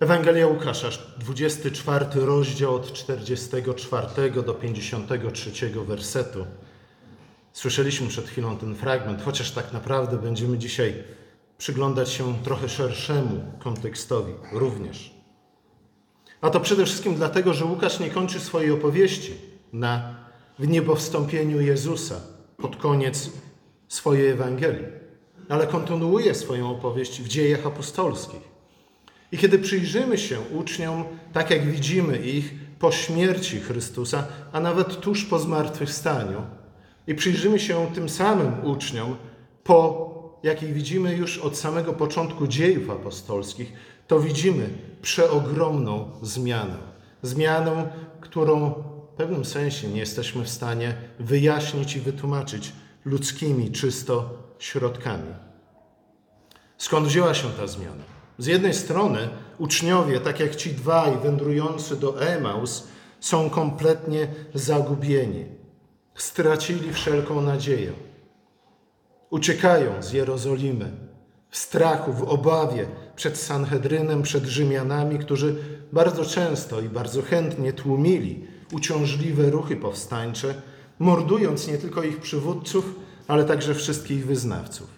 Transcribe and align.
Ewangelia 0.00 0.46
Łukasza, 0.46 0.88
24 1.18 2.06
rozdział 2.14 2.74
od 2.74 2.92
44 2.92 4.42
do 4.42 4.54
53 4.54 5.70
wersetu. 5.86 6.46
Słyszeliśmy 7.52 8.08
przed 8.08 8.28
chwilą 8.28 8.56
ten 8.56 8.74
fragment, 8.74 9.22
chociaż 9.22 9.50
tak 9.50 9.72
naprawdę 9.72 10.18
będziemy 10.18 10.58
dzisiaj 10.58 10.94
przyglądać 11.58 12.10
się 12.10 12.34
trochę 12.44 12.68
szerszemu 12.68 13.40
kontekstowi 13.58 14.32
również. 14.52 15.14
A 16.40 16.50
to 16.50 16.60
przede 16.60 16.84
wszystkim 16.84 17.14
dlatego, 17.14 17.54
że 17.54 17.64
Łukasz 17.64 18.00
nie 18.00 18.10
kończy 18.10 18.40
swojej 18.40 18.70
opowieści 18.70 19.34
na 19.72 20.14
wniebowstąpieniu 20.58 21.60
Jezusa 21.60 22.20
pod 22.56 22.76
koniec 22.76 23.30
swojej 23.88 24.28
Ewangelii, 24.28 24.86
ale 25.48 25.66
kontynuuje 25.66 26.34
swoją 26.34 26.70
opowieść 26.70 27.22
w 27.22 27.28
dziejach 27.28 27.66
apostolskich. 27.66 28.57
I 29.32 29.38
kiedy 29.38 29.58
przyjrzymy 29.58 30.18
się 30.18 30.40
uczniom, 30.40 31.04
tak 31.32 31.50
jak 31.50 31.70
widzimy 31.70 32.18
ich 32.18 32.54
po 32.78 32.92
śmierci 32.92 33.60
Chrystusa, 33.60 34.26
a 34.52 34.60
nawet 34.60 35.00
tuż 35.00 35.24
po 35.24 35.38
zmartwychwstaniu, 35.38 36.42
i 37.06 37.14
przyjrzymy 37.14 37.58
się 37.58 37.86
tym 37.94 38.08
samym 38.08 38.64
uczniom, 38.64 39.16
po 39.64 40.08
jakich 40.42 40.72
widzimy 40.72 41.14
już 41.14 41.38
od 41.38 41.56
samego 41.56 41.92
początku 41.92 42.46
dziejów 42.46 42.90
apostolskich, 42.90 43.72
to 44.06 44.20
widzimy 44.20 44.68
przeogromną 45.02 46.10
zmianę. 46.22 46.76
Zmianę, 47.22 47.88
którą 48.20 48.70
w 49.12 49.16
pewnym 49.16 49.44
sensie 49.44 49.88
nie 49.88 50.00
jesteśmy 50.00 50.44
w 50.44 50.48
stanie 50.48 50.94
wyjaśnić 51.18 51.96
i 51.96 52.00
wytłumaczyć 52.00 52.72
ludzkimi 53.04 53.72
czysto 53.72 54.30
środkami. 54.58 55.34
Skąd 56.78 57.06
wzięła 57.06 57.34
się 57.34 57.48
ta 57.50 57.66
zmiana? 57.66 58.17
Z 58.38 58.46
jednej 58.46 58.74
strony 58.74 59.28
uczniowie, 59.58 60.20
tak 60.20 60.40
jak 60.40 60.56
ci 60.56 60.70
dwaj 60.70 61.18
wędrujący 61.18 61.96
do 61.96 62.22
Emaus, 62.22 62.88
są 63.20 63.50
kompletnie 63.50 64.28
zagubieni. 64.54 65.44
Stracili 66.14 66.92
wszelką 66.92 67.40
nadzieję. 67.40 67.92
Uciekają 69.30 70.02
z 70.02 70.12
Jerozolimy 70.12 70.90
w 71.50 71.56
strachu, 71.56 72.12
w 72.12 72.22
obawie 72.22 72.86
przed 73.16 73.38
Sanhedrynem, 73.38 74.22
przed 74.22 74.44
Rzymianami, 74.44 75.18
którzy 75.18 75.56
bardzo 75.92 76.24
często 76.24 76.80
i 76.80 76.88
bardzo 76.88 77.22
chętnie 77.22 77.72
tłumili 77.72 78.46
uciążliwe 78.72 79.50
ruchy 79.50 79.76
powstańcze, 79.76 80.54
mordując 80.98 81.68
nie 81.68 81.78
tylko 81.78 82.02
ich 82.02 82.20
przywódców, 82.20 82.94
ale 83.28 83.44
także 83.44 83.74
wszystkich 83.74 84.26
wyznawców. 84.26 84.88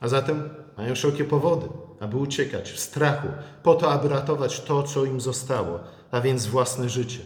A 0.00 0.08
zatem 0.08 0.48
mają 0.76 0.94
wszelkie 0.94 1.24
powody, 1.24 1.68
aby 2.00 2.16
uciekać 2.16 2.70
w 2.70 2.80
strachu, 2.80 3.28
po 3.62 3.74
to, 3.74 3.92
aby 3.92 4.08
ratować 4.08 4.60
to, 4.60 4.82
co 4.82 5.04
im 5.04 5.20
zostało, 5.20 5.80
a 6.10 6.20
więc 6.20 6.46
własne 6.46 6.88
życie. 6.88 7.20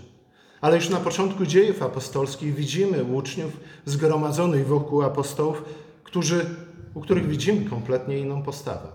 Ale 0.60 0.76
już 0.76 0.88
na 0.88 1.00
początku 1.00 1.46
dziejów 1.46 1.82
apostolskich 1.82 2.54
widzimy 2.54 3.04
uczniów 3.04 3.56
zgromadzonych 3.84 4.66
wokół 4.66 5.02
apostołów, 5.02 5.62
którzy, 6.04 6.46
u 6.94 7.00
których 7.00 7.26
widzimy 7.26 7.70
kompletnie 7.70 8.18
inną 8.18 8.42
postawę. 8.42 8.88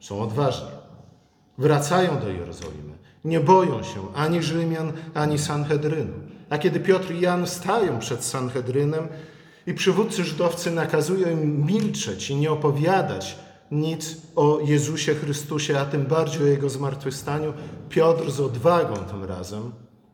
Są 0.00 0.22
odważni. 0.22 0.68
Wracają 1.58 2.18
do 2.18 2.28
Jerozolimy. 2.28 2.94
Nie 3.24 3.40
boją 3.40 3.82
się 3.82 4.14
ani 4.14 4.42
Rzymian, 4.42 4.92
ani 5.14 5.38
Sanhedrynu. 5.38 6.14
A 6.50 6.58
kiedy 6.58 6.80
Piotr 6.80 7.12
i 7.12 7.20
Jan 7.20 7.46
stają 7.46 7.98
przed 7.98 8.24
Sanhedrynem 8.24 9.08
i 9.66 9.74
przywódcy 9.74 10.24
żydowcy 10.24 10.70
nakazują 10.70 11.30
im 11.30 11.66
milczeć 11.66 12.30
i 12.30 12.36
nie 12.36 12.50
opowiadać 12.50 13.38
nic 13.70 14.16
o 14.36 14.60
Jezusie 14.64 15.14
Chrystusie, 15.14 15.78
a 15.78 15.84
tym 15.84 16.04
bardziej 16.04 16.42
o 16.42 16.46
Jego 16.46 16.68
zmartwychwstaniu, 16.68 17.52
Piotr 17.88 18.30
z 18.30 18.40
odwagą 18.40 18.96
tym 18.96 19.24
razem, 19.24 19.72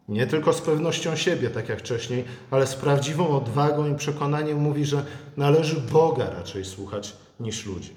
nie 0.09 0.27
tylko 0.27 0.53
z 0.53 0.61
pewnością 0.61 1.17
siebie, 1.17 1.51
tak 1.51 1.69
jak 1.69 1.79
wcześniej, 1.79 2.25
ale 2.51 2.67
z 2.67 2.75
prawdziwą 2.75 3.29
odwagą 3.29 3.93
i 3.93 3.95
przekonaniem 3.95 4.59
mówi, 4.59 4.85
że 4.85 5.05
należy 5.37 5.81
Boga 5.81 6.31
raczej 6.31 6.65
słuchać 6.65 7.17
niż 7.41 7.67
ludzi. 7.67 7.97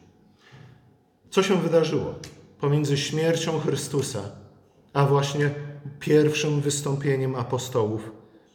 Co 1.30 1.44
się 1.44 1.62
wydarzyło 1.62 2.16
pomiędzy 2.59 2.97
śmiercią 2.97 3.59
Chrystusa, 3.59 4.22
a 4.94 5.06
właśnie 5.06 5.50
pierwszym 6.00 6.62
wystąpieniem 6.62 7.36
apostołów, 7.36 8.12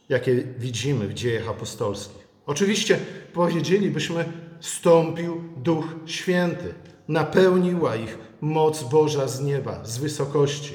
jakie 0.09 0.43
widzimy 0.57 1.07
w 1.07 1.13
dziejach 1.13 1.49
apostolskich? 1.49 2.27
Oczywiście 2.45 2.99
powiedzielibyśmy, 3.33 4.25
stąpił 4.59 5.43
Duch 5.57 5.85
Święty, 6.05 6.73
napełniła 7.09 7.95
ich 7.95 8.17
moc 8.41 8.83
Boża 8.83 9.27
z 9.27 9.41
nieba, 9.41 9.85
z 9.85 9.97
wysokości. 9.97 10.73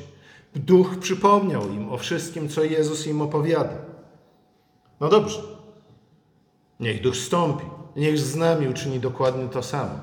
Duch 0.54 0.98
przypomniał 0.98 1.68
im 1.68 1.92
o 1.92 1.98
wszystkim, 1.98 2.48
co 2.48 2.64
Jezus 2.64 3.06
im 3.06 3.22
opowiada. 3.22 3.76
No 5.00 5.08
dobrze, 5.08 5.42
niech 6.80 7.02
Duch 7.02 7.16
stąpi, 7.16 7.64
niech 7.96 8.18
z 8.18 8.36
nami 8.36 8.68
uczyni 8.68 9.00
dokładnie 9.00 9.48
to 9.48 9.62
samo. 9.62 10.00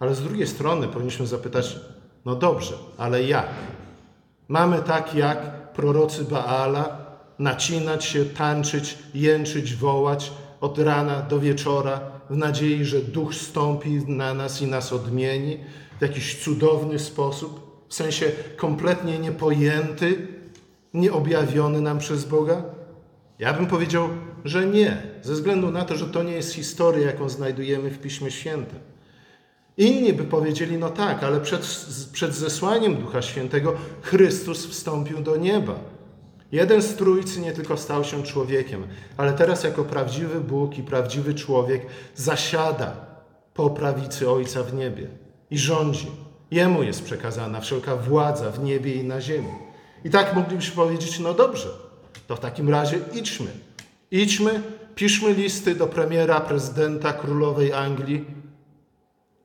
Ale 0.00 0.14
z 0.14 0.22
drugiej 0.22 0.46
strony 0.46 0.88
powinniśmy 0.88 1.26
zapytać, 1.26 1.76
no 2.24 2.34
dobrze, 2.34 2.74
ale 2.98 3.22
jak? 3.22 3.48
Mamy 4.48 4.82
tak 4.82 5.14
jak 5.14 5.72
prorocy 5.72 6.24
Baala 6.24 6.98
nacinać 7.38 8.04
się, 8.04 8.24
tańczyć, 8.24 8.98
jęczyć, 9.14 9.74
wołać 9.74 10.32
od 10.60 10.78
rana 10.78 11.22
do 11.22 11.40
wieczora 11.40 12.17
w 12.30 12.36
nadziei, 12.36 12.84
że 12.84 13.00
Duch 13.00 13.34
stąpi 13.34 13.90
na 14.06 14.34
nas 14.34 14.62
i 14.62 14.66
nas 14.66 14.92
odmieni 14.92 15.58
w 15.98 16.02
jakiś 16.02 16.44
cudowny 16.44 16.98
sposób? 16.98 17.68
w 17.88 17.94
sensie 17.94 18.32
kompletnie 18.56 19.18
niepojęty, 19.18 20.26
nieobjawiony 20.94 21.80
nam 21.80 21.98
przez 21.98 22.24
Boga? 22.24 22.62
Ja 23.38 23.52
bym 23.52 23.66
powiedział, 23.66 24.08
że 24.44 24.66
nie, 24.66 25.02
ze 25.22 25.32
względu 25.32 25.70
na 25.70 25.84
to, 25.84 25.96
że 25.96 26.06
to 26.06 26.22
nie 26.22 26.32
jest 26.32 26.54
historia, 26.54 27.06
jaką 27.06 27.28
znajdujemy 27.28 27.90
w 27.90 27.98
Piśmie 27.98 28.30
Świętym. 28.30 28.78
Inni 29.76 30.12
by 30.12 30.24
powiedzieli, 30.24 30.78
no 30.78 30.90
tak, 30.90 31.22
ale 31.24 31.40
przed, 31.40 31.60
przed 32.12 32.34
zesłaniem 32.34 32.96
Ducha 32.96 33.22
Świętego 33.22 33.74
Chrystus 34.02 34.66
wstąpił 34.66 35.20
do 35.20 35.36
nieba. 35.36 35.74
Jeden 36.52 36.82
z 36.82 36.96
Trójcy 36.96 37.40
nie 37.40 37.52
tylko 37.52 37.76
stał 37.76 38.04
się 38.04 38.22
człowiekiem, 38.22 38.86
ale 39.16 39.32
teraz 39.32 39.64
jako 39.64 39.84
prawdziwy 39.84 40.40
Bóg 40.40 40.78
i 40.78 40.82
prawdziwy 40.82 41.34
człowiek 41.34 41.86
zasiada 42.14 42.96
po 43.54 43.70
prawicy 43.70 44.30
Ojca 44.30 44.62
w 44.62 44.74
niebie 44.74 45.08
i 45.50 45.58
rządzi. 45.58 46.06
Jemu 46.50 46.82
jest 46.82 47.04
przekazana 47.04 47.60
wszelka 47.60 47.96
władza 47.96 48.50
w 48.50 48.62
niebie 48.62 48.94
i 48.94 49.04
na 49.04 49.20
ziemi. 49.20 49.48
I 50.04 50.10
tak 50.10 50.34
moglibyśmy 50.34 50.76
powiedzieć, 50.76 51.18
no 51.18 51.34
dobrze, 51.34 51.68
to 52.26 52.36
w 52.36 52.40
takim 52.40 52.68
razie 52.68 52.98
idźmy. 53.14 53.50
Idźmy, 54.10 54.62
piszmy 54.94 55.32
listy 55.32 55.74
do 55.74 55.86
premiera, 55.86 56.40
prezydenta, 56.40 57.12
królowej 57.12 57.72
Anglii 57.72 58.24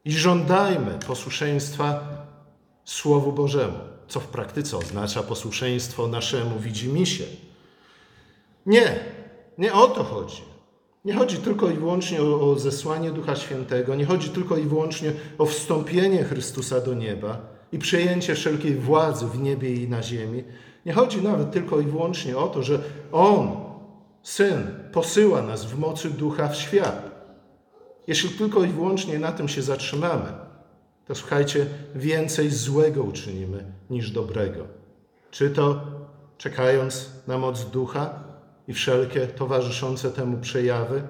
i 0.06 0.12
żądajmy 0.12 1.00
posłuszeństwa 1.08 2.00
Słowu 2.86 3.32
Bożemu, 3.32 3.80
co 4.08 4.20
w 4.20 4.28
praktyce 4.28 4.78
oznacza 4.78 5.24
posłuszeństwo 5.24 6.08
naszemu 6.08 6.60
widzimisię. 6.60 7.24
Nie, 8.66 9.00
nie 9.58 9.74
o 9.74 9.88
to 9.88 10.04
chodzi. 10.04 10.42
Nie 11.06 11.14
chodzi 11.14 11.38
tylko 11.38 11.70
i 11.70 11.74
wyłącznie 11.74 12.22
o, 12.22 12.52
o 12.52 12.60
zesłanie 12.60 13.12
Ducha 13.12 13.36
Świętego, 13.36 13.96
nie 13.96 14.06
chodzi 14.06 14.30
tylko 14.30 14.58
i 14.58 14.64
wyłącznie 14.64 15.12
o 15.38 15.46
wstąpienie 15.46 16.24
Chrystusa 16.24 16.82
do 16.82 16.94
nieba 16.94 17.42
i 17.72 17.80
przejęcie 17.80 18.36
wszelkiej 18.36 18.76
władzy 18.76 19.26
w 19.28 19.40
niebie 19.40 19.76
i 19.76 19.90
na 19.90 20.04
ziemi. 20.04 20.44
Nie 20.86 20.94
chodzi 20.94 21.22
nawet 21.22 21.52
tylko 21.52 21.80
i 21.80 21.86
wyłącznie 21.86 22.38
o 22.38 22.48
to, 22.48 22.64
że 22.64 22.80
On, 23.12 23.64
Syn, 24.24 24.68
posyła 24.92 25.42
nas 25.42 25.66
w 25.66 25.80
mocy 25.80 26.10
Ducha 26.10 26.48
w 26.48 26.56
świat. 26.56 27.12
Jeśli 28.08 28.30
tylko 28.30 28.64
i 28.64 28.68
wyłącznie 28.68 29.20
na 29.20 29.32
tym 29.32 29.48
się 29.48 29.62
zatrzymamy, 29.62 30.43
to 31.08 31.16
słuchajcie, 31.16 31.66
więcej 31.96 32.50
złego 32.50 33.04
uczynimy 33.04 33.66
niż 33.90 34.12
dobrego. 34.12 34.68
Czy 35.32 35.50
to 35.50 35.82
czekając 36.38 37.10
na 37.28 37.38
moc 37.38 37.66
Ducha, 37.66 38.24
i 38.68 38.74
wszelkie 38.74 39.28
towarzyszące 39.28 40.12
temu 40.12 40.38
przejawy, 40.38 41.04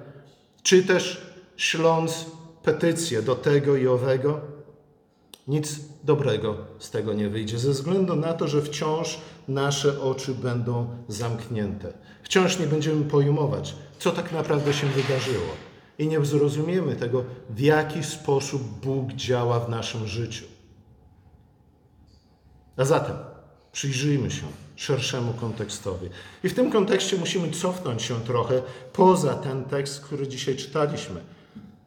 czy 0.62 0.82
też 0.82 1.26
śląc 1.56 2.26
petycje 2.62 3.22
do 3.22 3.34
tego 3.34 3.76
i 3.76 3.86
owego, 3.86 4.40
nic 5.48 5.80
dobrego 6.04 6.56
z 6.78 6.90
tego 6.90 7.12
nie 7.12 7.28
wyjdzie, 7.28 7.58
ze 7.58 7.70
względu 7.70 8.16
na 8.16 8.32
to, 8.32 8.48
że 8.48 8.62
wciąż 8.62 9.18
nasze 9.48 10.00
oczy 10.00 10.34
będą 10.34 10.88
zamknięte. 11.08 11.92
Wciąż 12.22 12.58
nie 12.58 12.66
będziemy 12.66 13.04
pojmować, 13.04 13.74
co 13.98 14.10
tak 14.10 14.32
naprawdę 14.32 14.72
się 14.74 14.86
wydarzyło 14.86 15.73
i 15.98 16.06
nie 16.06 16.24
zrozumiemy 16.24 16.96
tego, 16.96 17.24
w 17.50 17.60
jaki 17.60 18.04
sposób 18.04 18.62
Bóg 18.62 19.12
działa 19.12 19.60
w 19.60 19.68
naszym 19.68 20.06
życiu. 20.06 20.44
A 22.76 22.84
zatem 22.84 23.16
przyjrzyjmy 23.72 24.30
się 24.30 24.46
szerszemu 24.76 25.32
kontekstowi. 25.32 26.08
I 26.44 26.48
w 26.48 26.54
tym 26.54 26.70
kontekście 26.70 27.16
musimy 27.16 27.50
cofnąć 27.50 28.02
się 28.02 28.20
trochę 28.20 28.62
poza 28.92 29.34
ten 29.34 29.64
tekst, 29.64 30.00
który 30.00 30.28
dzisiaj 30.28 30.56
czytaliśmy, 30.56 31.20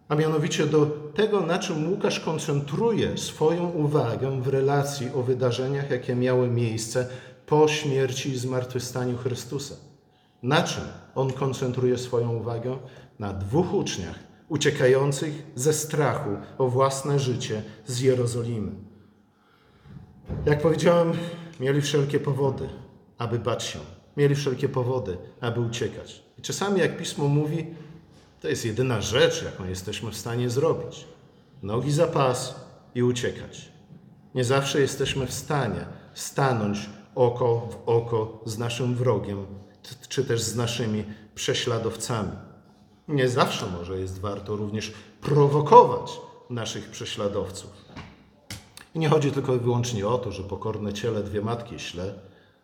a 0.09 0.15
mianowicie 0.15 0.65
do 0.65 0.85
tego, 1.15 1.41
na 1.41 1.59
czym 1.59 1.91
Łukasz 1.91 2.19
koncentruje 2.19 3.17
swoją 3.17 3.69
uwagę 3.69 4.41
w 4.41 4.47
relacji 4.47 5.09
o 5.15 5.23
wydarzeniach, 5.23 5.91
jakie 5.91 6.15
miały 6.15 6.47
miejsce 6.47 7.07
po 7.45 7.67
śmierci 7.67 8.29
i 8.29 8.37
zmartwychwstaniu 8.37 9.17
Chrystusa. 9.17 9.75
Na 10.43 10.63
czym 10.63 10.83
on 11.15 11.33
koncentruje 11.33 11.97
swoją 11.97 12.35
uwagę? 12.35 12.77
Na 13.19 13.33
dwóch 13.33 13.73
uczniach 13.73 14.19
uciekających 14.49 15.43
ze 15.55 15.73
strachu 15.73 16.29
o 16.57 16.67
własne 16.67 17.19
życie 17.19 17.63
z 17.85 17.99
Jerozolimy. 17.99 18.71
Jak 20.45 20.61
powiedziałem, 20.61 21.11
mieli 21.59 21.81
wszelkie 21.81 22.19
powody, 22.19 22.69
aby 23.17 23.39
bać 23.39 23.63
się. 23.63 23.79
Mieli 24.17 24.35
wszelkie 24.35 24.69
powody, 24.69 25.17
aby 25.41 25.59
uciekać. 25.59 26.23
I 26.37 26.41
czasami, 26.41 26.79
jak 26.79 26.97
pismo 26.97 27.27
mówi, 27.27 27.65
to 28.41 28.47
jest 28.47 28.65
jedyna 28.65 29.01
rzecz, 29.01 29.43
jaką 29.43 29.65
jesteśmy 29.65 30.11
w 30.11 30.17
stanie 30.17 30.49
zrobić. 30.49 31.07
Nogi 31.63 31.91
za 31.91 32.07
pas 32.07 32.55
i 32.95 33.03
uciekać. 33.03 33.71
Nie 34.35 34.43
zawsze 34.43 34.81
jesteśmy 34.81 35.27
w 35.27 35.33
stanie 35.33 35.85
stanąć 36.13 36.89
oko 37.15 37.69
w 37.71 37.89
oko 37.89 38.41
z 38.45 38.57
naszym 38.57 38.95
wrogiem, 38.95 39.45
czy 40.09 40.25
też 40.25 40.41
z 40.41 40.55
naszymi 40.55 41.03
prześladowcami. 41.35 42.31
Nie 43.07 43.29
zawsze 43.29 43.65
może 43.77 43.99
jest 43.99 44.19
warto 44.19 44.55
również 44.55 44.93
prowokować 45.21 46.11
naszych 46.49 46.89
prześladowców. 46.89 47.71
I 48.95 48.99
nie 48.99 49.09
chodzi 49.09 49.31
tylko 49.31 49.55
i 49.55 49.59
wyłącznie 49.59 50.07
o 50.07 50.17
to, 50.17 50.31
że 50.31 50.43
pokorne 50.43 50.93
ciele 50.93 51.23
dwie 51.23 51.41
matki 51.41 51.79
śle, 51.79 52.13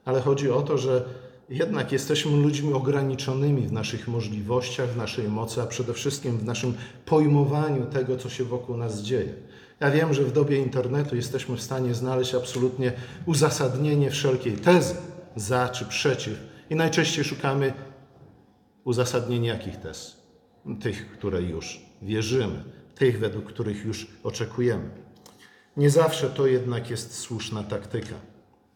ale 0.05 0.21
chodzi 0.21 0.51
o 0.51 0.61
to, 0.61 0.77
że 0.77 1.05
jednak 1.49 1.91
jesteśmy 1.91 2.37
ludźmi 2.37 2.73
ograniczonymi 2.73 3.61
w 3.61 3.71
naszych 3.71 4.07
możliwościach, 4.07 4.89
w 4.89 4.97
naszej 4.97 5.27
mocy, 5.27 5.61
a 5.61 5.65
przede 5.65 5.93
wszystkim 5.93 6.37
w 6.37 6.45
naszym 6.45 6.73
pojmowaniu 7.05 7.85
tego, 7.85 8.17
co 8.17 8.29
się 8.29 8.43
wokół 8.43 8.77
nas 8.77 9.01
dzieje. 9.01 9.33
Ja 9.79 9.91
wiem, 9.91 10.13
że 10.13 10.23
w 10.23 10.31
dobie 10.31 10.57
internetu 10.57 11.15
jesteśmy 11.15 11.57
w 11.57 11.61
stanie 11.61 11.93
znaleźć 11.93 12.35
absolutnie 12.35 12.93
uzasadnienie 13.25 14.11
wszelkiej 14.11 14.53
tezy 14.53 14.95
za 15.35 15.69
czy 15.69 15.85
przeciw, 15.85 16.52
i 16.69 16.75
najczęściej 16.75 17.23
szukamy 17.23 17.73
uzasadnienia 18.83 19.53
jakich 19.53 19.77
tez? 19.77 20.23
Tych, 20.81 21.11
które 21.11 21.41
już 21.41 21.81
wierzymy, 22.01 22.63
tych, 22.95 23.19
według 23.19 23.45
których 23.45 23.85
już 23.85 24.07
oczekujemy. 24.23 24.89
Nie 25.77 25.89
zawsze 25.89 26.29
to 26.29 26.47
jednak 26.47 26.89
jest 26.89 27.17
słuszna 27.17 27.63
taktyka. 27.63 28.15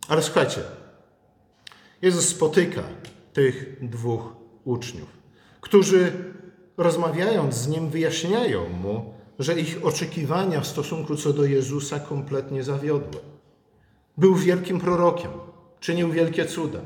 Ale 0.07 0.21
słuchajcie, 0.21 0.61
Jezus 2.01 2.27
spotyka 2.27 2.83
tych 3.33 3.77
dwóch 3.89 4.33
uczniów, 4.65 5.09
którzy 5.61 6.11
rozmawiając 6.77 7.55
z 7.55 7.67
Nim 7.67 7.89
wyjaśniają 7.89 8.69
Mu, 8.69 9.13
że 9.39 9.59
ich 9.59 9.85
oczekiwania 9.85 10.61
w 10.61 10.67
stosunku 10.67 11.15
co 11.15 11.33
do 11.33 11.45
Jezusa 11.45 11.99
kompletnie 11.99 12.63
zawiodły. 12.63 13.21
Był 14.17 14.35
wielkim 14.35 14.79
prorokiem, 14.79 15.31
czynił 15.79 16.11
wielkie 16.11 16.45
cuda, 16.45 16.79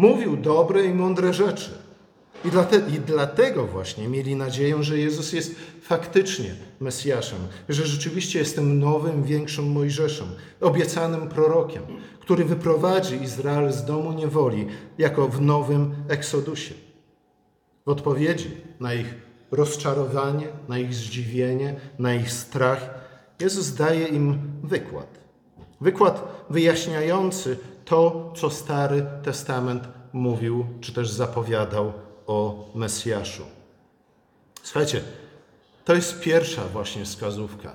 mówił 0.00 0.36
dobre 0.36 0.84
i 0.84 0.94
mądre 0.94 1.34
rzeczy. 1.34 1.70
I, 2.44 2.48
dlate, 2.48 2.76
I 2.76 3.00
dlatego 3.00 3.66
właśnie 3.66 4.08
mieli 4.08 4.36
nadzieję, 4.36 4.82
że 4.82 4.98
Jezus 4.98 5.32
jest 5.32 5.54
faktycznie 5.82 6.54
Mesjaszem, 6.80 7.38
że 7.68 7.86
rzeczywiście 7.86 8.38
jest 8.38 8.54
tym 8.54 8.78
nowym, 8.78 9.22
większym 9.22 9.72
Mojżeszem, 9.72 10.26
obiecanym 10.60 11.28
prorokiem, 11.28 11.82
który 12.20 12.44
wyprowadzi 12.44 13.22
Izrael 13.22 13.72
z 13.72 13.84
domu 13.84 14.12
niewoli 14.12 14.66
jako 14.98 15.28
w 15.28 15.40
nowym 15.40 15.94
Eksodusie. 16.08 16.74
W 17.86 17.88
odpowiedzi 17.88 18.50
na 18.80 18.94
ich 18.94 19.14
rozczarowanie, 19.50 20.46
na 20.68 20.78
ich 20.78 20.94
zdziwienie, 20.94 21.74
na 21.98 22.14
ich 22.14 22.32
strach, 22.32 22.90
Jezus 23.40 23.74
daje 23.74 24.06
im 24.06 24.38
wykład. 24.62 25.20
Wykład 25.80 26.44
wyjaśniający 26.50 27.58
to, 27.90 28.32
co 28.36 28.50
Stary 28.50 29.06
Testament 29.22 29.88
mówił, 30.12 30.66
czy 30.80 30.92
też 30.92 31.10
zapowiadał 31.10 31.92
o 32.26 32.68
Mesjaszu. 32.74 33.42
Słuchajcie, 34.62 35.00
to 35.84 35.94
jest 35.94 36.20
pierwsza 36.20 36.62
właśnie 36.72 37.04
wskazówka, 37.04 37.72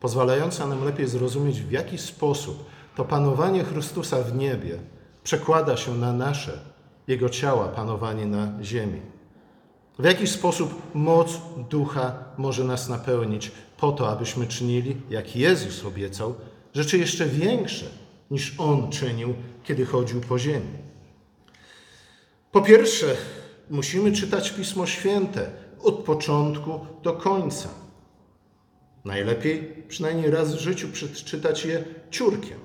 pozwalająca 0.00 0.66
nam 0.66 0.84
lepiej 0.84 1.08
zrozumieć, 1.08 1.62
w 1.62 1.70
jaki 1.70 1.98
sposób 1.98 2.64
to 2.96 3.04
panowanie 3.04 3.64
Chrystusa 3.64 4.22
w 4.22 4.34
niebie 4.36 4.78
przekłada 5.24 5.76
się 5.76 5.94
na 5.94 6.12
nasze, 6.12 6.58
Jego 7.06 7.28
ciała, 7.28 7.68
panowanie 7.68 8.26
na 8.26 8.52
ziemi. 8.62 9.00
W 9.98 10.04
jaki 10.04 10.26
sposób 10.26 10.94
moc 10.94 11.40
ducha 11.70 12.14
może 12.38 12.64
nas 12.64 12.88
napełnić 12.88 13.52
po 13.76 13.92
to, 13.92 14.10
abyśmy 14.10 14.46
czynili, 14.46 14.96
jak 15.10 15.36
Jezus 15.36 15.84
obiecał, 15.84 16.34
rzeczy 16.74 16.98
jeszcze 16.98 17.26
większe 17.26 18.01
niż 18.32 18.54
On 18.58 18.90
czynił, 18.90 19.34
kiedy 19.64 19.86
chodził 19.86 20.20
po 20.20 20.38
ziemi. 20.38 20.78
Po 22.52 22.62
pierwsze, 22.62 23.16
musimy 23.70 24.12
czytać 24.12 24.50
Pismo 24.50 24.86
Święte 24.86 25.50
od 25.82 25.94
początku 25.94 26.80
do 27.02 27.12
końca. 27.12 27.68
Najlepiej 29.04 29.84
przynajmniej 29.88 30.30
raz 30.30 30.54
w 30.54 30.58
życiu 30.58 30.88
przeczytać 30.88 31.64
je 31.64 31.84
ciurkiem, 32.10 32.58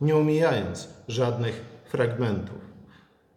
nie 0.00 0.16
omijając 0.16 0.88
żadnych 1.08 1.64
fragmentów. 1.84 2.64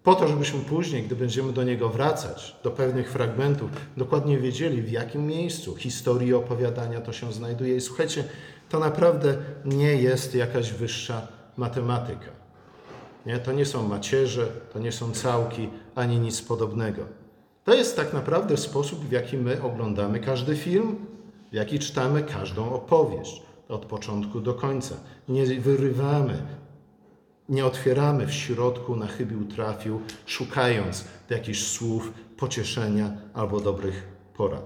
Po 0.04 0.16
to, 0.16 0.28
żebyśmy 0.28 0.60
później, 0.60 1.04
gdy 1.04 1.16
będziemy 1.16 1.54
do 1.54 1.64
niego 1.64 1.90
wracać, 1.90 2.56
do 2.64 2.72
pewnych 2.72 3.12
fragmentów, 3.12 3.72
dokładnie 3.98 4.38
wiedzieli, 4.38 4.82
w 4.82 4.92
jakim 4.92 5.28
miejscu 5.28 5.76
historii 5.76 6.34
opowiadania 6.34 7.02
to 7.02 7.14
się 7.14 7.34
znajduje. 7.34 7.76
I 7.76 7.82
słuchajcie, 7.82 8.24
to 8.70 8.80
naprawdę 8.80 9.38
nie 9.66 9.96
jest 9.96 10.36
jakaś 10.36 10.72
wyższa 10.72 11.28
matematyka. 11.58 12.32
Nie? 13.26 13.40
To 13.40 13.52
nie 13.52 13.66
są 13.66 13.88
macierze, 13.88 14.48
to 14.74 14.80
nie 14.80 14.92
są 14.92 15.12
całki, 15.12 15.70
ani 15.96 16.20
nic 16.20 16.42
podobnego. 16.42 17.02
To 17.64 17.74
jest 17.74 17.96
tak 17.96 18.14
naprawdę 18.14 18.58
sposób, 18.58 19.06
w 19.06 19.12
jaki 19.12 19.38
my 19.38 19.62
oglądamy 19.62 20.20
każdy 20.20 20.56
film, 20.56 21.06
w 21.52 21.54
jaki 21.54 21.80
czytamy 21.80 22.24
każdą 22.24 22.74
opowieść, 22.74 23.42
od 23.70 23.86
początku 23.86 24.42
do 24.42 24.54
końca. 24.54 24.96
Nie 25.30 25.46
wyrywamy, 25.46 26.44
nie 27.50 27.66
otwieramy 27.66 28.28
w 28.28 28.34
środku 28.34 28.96
na 28.96 29.08
chybił 29.08 29.46
trafił, 29.46 30.02
szukając 30.26 31.06
jakichś 31.30 31.64
słów 31.64 32.14
pocieszenia 32.38 33.12
albo 33.34 33.60
dobrych 33.60 34.08
porad. 34.34 34.64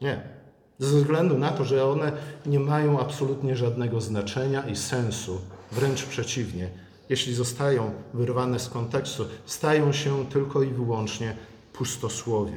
Nie. 0.00 0.33
Ze 0.78 0.96
względu 0.96 1.38
na 1.38 1.50
to, 1.50 1.64
że 1.64 1.84
one 1.86 2.12
nie 2.46 2.60
mają 2.60 3.00
absolutnie 3.00 3.56
żadnego 3.56 4.00
znaczenia 4.00 4.68
i 4.68 4.76
sensu, 4.76 5.40
wręcz 5.72 6.04
przeciwnie, 6.04 6.68
jeśli 7.08 7.34
zostają 7.34 7.90
wyrwane 8.14 8.58
z 8.58 8.68
kontekstu, 8.68 9.24
stają 9.46 9.92
się 9.92 10.26
tylko 10.26 10.62
i 10.62 10.68
wyłącznie 10.68 11.36
pustosłowiem. 11.72 12.56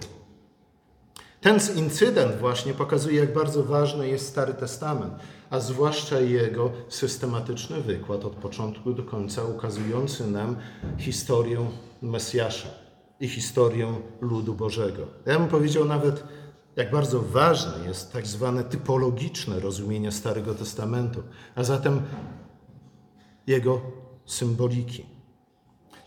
Ten 1.42 1.60
incydent 1.75 2.36
właśnie 2.36 2.74
pokazuje, 2.74 3.20
jak 3.20 3.34
bardzo 3.34 3.63
ważny 3.63 4.08
jest 4.08 4.27
Stary 4.27 4.53
Testament, 4.53 5.13
a 5.50 5.60
zwłaszcza 5.60 6.20
jego 6.20 6.72
systematyczny 6.89 7.82
wykład 7.82 8.25
od 8.25 8.34
początku 8.34 8.94
do 8.94 9.03
końca, 9.03 9.44
ukazujący 9.44 10.27
nam 10.27 10.56
historię 10.98 11.65
Mesjasza 12.01 12.70
i 13.20 13.27
historię 13.27 13.94
ludu 14.22 14.53
Bożego. 14.53 15.03
Ja 15.25 15.39
bym 15.39 15.48
powiedział 15.48 15.86
nawet, 15.86 16.24
jak 16.77 16.91
bardzo 16.91 17.22
ważne 17.22 17.88
jest 17.88 18.13
tak 18.13 18.27
zwane 18.27 18.63
typologiczne 18.63 19.60
rozumienie 19.60 20.12
Starego 20.12 20.55
Testamentu, 20.55 21.24
a 21.55 21.63
zatem 21.63 22.01
jego 23.48 23.81
symboliki. 24.25 25.05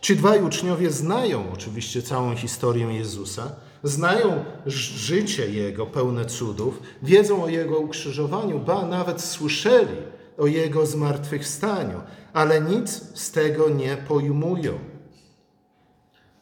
Ci 0.01 0.15
dwaj 0.15 0.43
uczniowie 0.43 0.91
znają 0.91 1.51
oczywiście 1.53 2.01
całą 2.01 2.35
historię 2.35 2.93
Jezusa, 2.93 3.55
znają 3.83 4.45
życie 4.65 5.51
Jego 5.51 5.85
pełne 5.85 6.25
cudów, 6.25 6.81
wiedzą 7.03 7.43
o 7.43 7.49
Jego 7.49 7.79
ukrzyżowaniu, 7.79 8.59
ba 8.59 8.85
nawet 8.85 9.21
słyszeli 9.21 9.97
o 10.37 10.47
Jego 10.47 10.85
zmartwychwstaniu, 10.85 12.01
ale 12.33 12.61
nic 12.61 13.19
z 13.19 13.31
tego 13.31 13.69
nie 13.69 13.97
pojmują, 13.97 14.79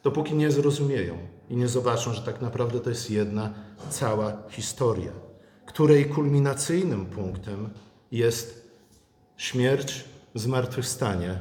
dopóki 0.03 0.35
nie 0.35 0.51
zrozumieją 0.51 1.17
i 1.49 1.55
nie 1.55 1.67
zobaczą, 1.67 2.13
że 2.13 2.21
tak 2.21 2.41
naprawdę 2.41 2.79
to 2.79 2.89
jest 2.89 3.11
jedna 3.11 3.68
cała 3.89 4.37
historia, 4.49 5.11
której 5.65 6.05
kulminacyjnym 6.05 7.05
punktem 7.05 7.69
jest 8.11 8.71
śmierć, 9.37 10.05
zmartwychwstanie 10.35 11.39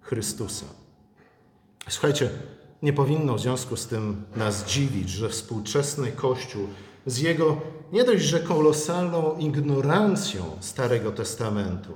Chrystusa. 0.00 0.66
Słuchajcie, 1.88 2.30
nie 2.82 2.92
powinno 2.92 3.34
w 3.34 3.40
związku 3.40 3.76
z 3.76 3.86
tym 3.86 4.24
nas 4.36 4.64
dziwić, 4.64 5.10
że 5.10 5.28
współczesny 5.28 6.12
Kościół 6.12 6.66
z 7.06 7.18
jego 7.18 7.60
nie 7.92 8.04
dość, 8.04 8.24
że 8.24 8.40
kolosalną 8.40 9.36
ignorancją 9.36 10.44
Starego 10.60 11.12
Testamentu, 11.12 11.92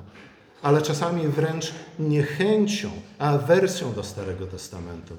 ale 0.62 0.82
czasami 0.82 1.28
wręcz 1.28 1.72
niechęcią, 1.99 2.90
awersją 3.18 3.92
do 3.92 4.04
Starego 4.04 4.46
Testamentu. 4.46 5.16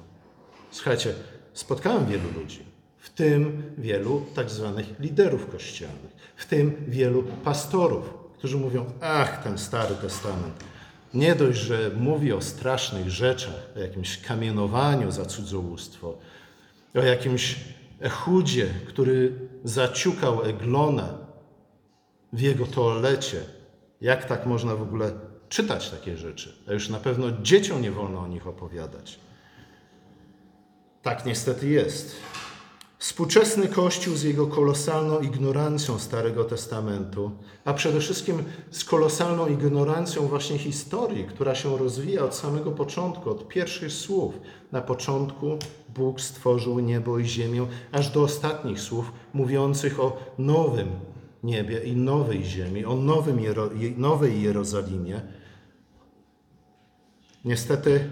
Słuchajcie, 0.70 1.14
spotkałem 1.52 2.06
wielu 2.06 2.32
ludzi 2.40 2.73
w 3.04 3.10
tym 3.10 3.62
wielu 3.78 4.26
tak 4.34 4.50
zwanych 4.50 5.00
liderów 5.00 5.50
kościelnych, 5.50 6.16
w 6.36 6.46
tym 6.46 6.84
wielu 6.88 7.22
pastorów, 7.22 8.14
którzy 8.38 8.56
mówią: 8.56 8.84
Ach, 9.00 9.42
ten 9.42 9.58
Stary 9.58 9.94
Testament. 9.94 10.64
Nie 11.14 11.34
dość, 11.34 11.58
że 11.58 11.90
mówi 11.96 12.32
o 12.32 12.40
strasznych 12.40 13.10
rzeczach, 13.10 13.68
o 13.76 13.78
jakimś 13.78 14.18
kamienowaniu 14.18 15.10
za 15.10 15.24
cudzołóstwo, 15.24 16.18
o 16.94 16.98
jakimś 16.98 17.56
Echudzie, 18.00 18.66
który 18.88 19.32
zaciukał 19.64 20.42
Eglona 20.42 21.18
w 22.32 22.40
jego 22.40 22.66
toalecie. 22.66 23.40
Jak 24.00 24.24
tak 24.24 24.46
można 24.46 24.76
w 24.76 24.82
ogóle 24.82 25.12
czytać 25.48 25.90
takie 25.90 26.16
rzeczy? 26.16 26.54
A 26.68 26.72
już 26.72 26.88
na 26.88 26.98
pewno 26.98 27.26
dzieciom 27.42 27.82
nie 27.82 27.90
wolno 27.90 28.20
o 28.20 28.28
nich 28.28 28.46
opowiadać. 28.46 29.18
Tak 31.02 31.26
niestety 31.26 31.68
jest. 31.68 32.16
Współczesny 33.04 33.68
Kościół 33.68 34.16
z 34.16 34.22
jego 34.22 34.46
kolosalną 34.46 35.20
ignorancją 35.20 35.98
Starego 35.98 36.44
Testamentu, 36.44 37.30
a 37.64 37.74
przede 37.74 38.00
wszystkim 38.00 38.42
z 38.70 38.84
kolosalną 38.84 39.46
ignorancją 39.46 40.26
właśnie 40.28 40.58
historii, 40.58 41.24
która 41.24 41.54
się 41.54 41.78
rozwija 41.78 42.24
od 42.24 42.34
samego 42.34 42.72
początku, 42.72 43.30
od 43.30 43.48
pierwszych 43.48 43.92
słów. 43.92 44.34
Na 44.72 44.80
początku 44.80 45.58
Bóg 45.94 46.20
stworzył 46.20 46.78
niebo 46.78 47.18
i 47.18 47.24
ziemię, 47.24 47.66
aż 47.92 48.10
do 48.10 48.22
ostatnich 48.22 48.80
słów 48.80 49.12
mówiących 49.32 50.00
o 50.00 50.16
nowym 50.38 50.88
niebie 51.42 51.78
i 51.78 51.96
nowej 51.96 52.44
ziemi, 52.44 52.84
o 52.84 52.96
nowym 52.96 53.40
Jero 53.40 53.70
nowej 53.96 54.42
Jerozolimie. 54.42 55.20
Niestety 57.44 58.10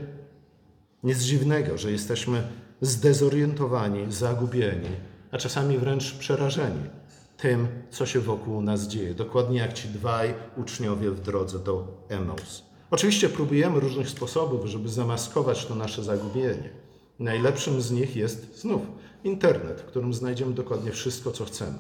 nic 1.03 1.19
dziwnego, 1.19 1.79
że 1.79 1.93
jesteśmy 1.93 2.43
zdezorientowani, 2.83 4.13
zagubieni, 4.13 4.89
a 5.31 5.39
czasami 5.39 5.79
wręcz 5.79 6.15
przerażeni 6.15 6.91
tym, 7.37 7.69
co 7.91 8.07
się 8.07 8.21
wokół 8.21 8.63
nas 8.63 8.89
dzieje. 8.89 9.15
Dokładnie 9.15 9.59
jak 9.59 9.73
ci 9.73 9.89
dwaj 9.89 10.35
uczniowie 10.57 11.11
w 11.11 11.21
drodze 11.21 11.59
do 11.59 11.87
Emaus. 12.09 12.63
Oczywiście 12.91 13.29
próbujemy 13.29 13.81
różnych 13.81 14.09
sposobów, 14.09 14.67
żeby 14.67 14.89
zamaskować 14.89 15.67
to 15.67 15.75
nasze 15.75 16.05
zagubienie. 16.05 16.71
Najlepszym 17.19 17.81
z 17.81 17.91
nich 17.91 18.17
jest 18.17 18.61
znów 18.61 18.83
internet, 19.25 19.81
w 19.81 19.85
którym 19.85 20.15
znajdziemy 20.15 20.55
dokładnie 20.55 20.91
wszystko, 20.91 21.31
co 21.31 21.45
chcemy. 21.45 21.79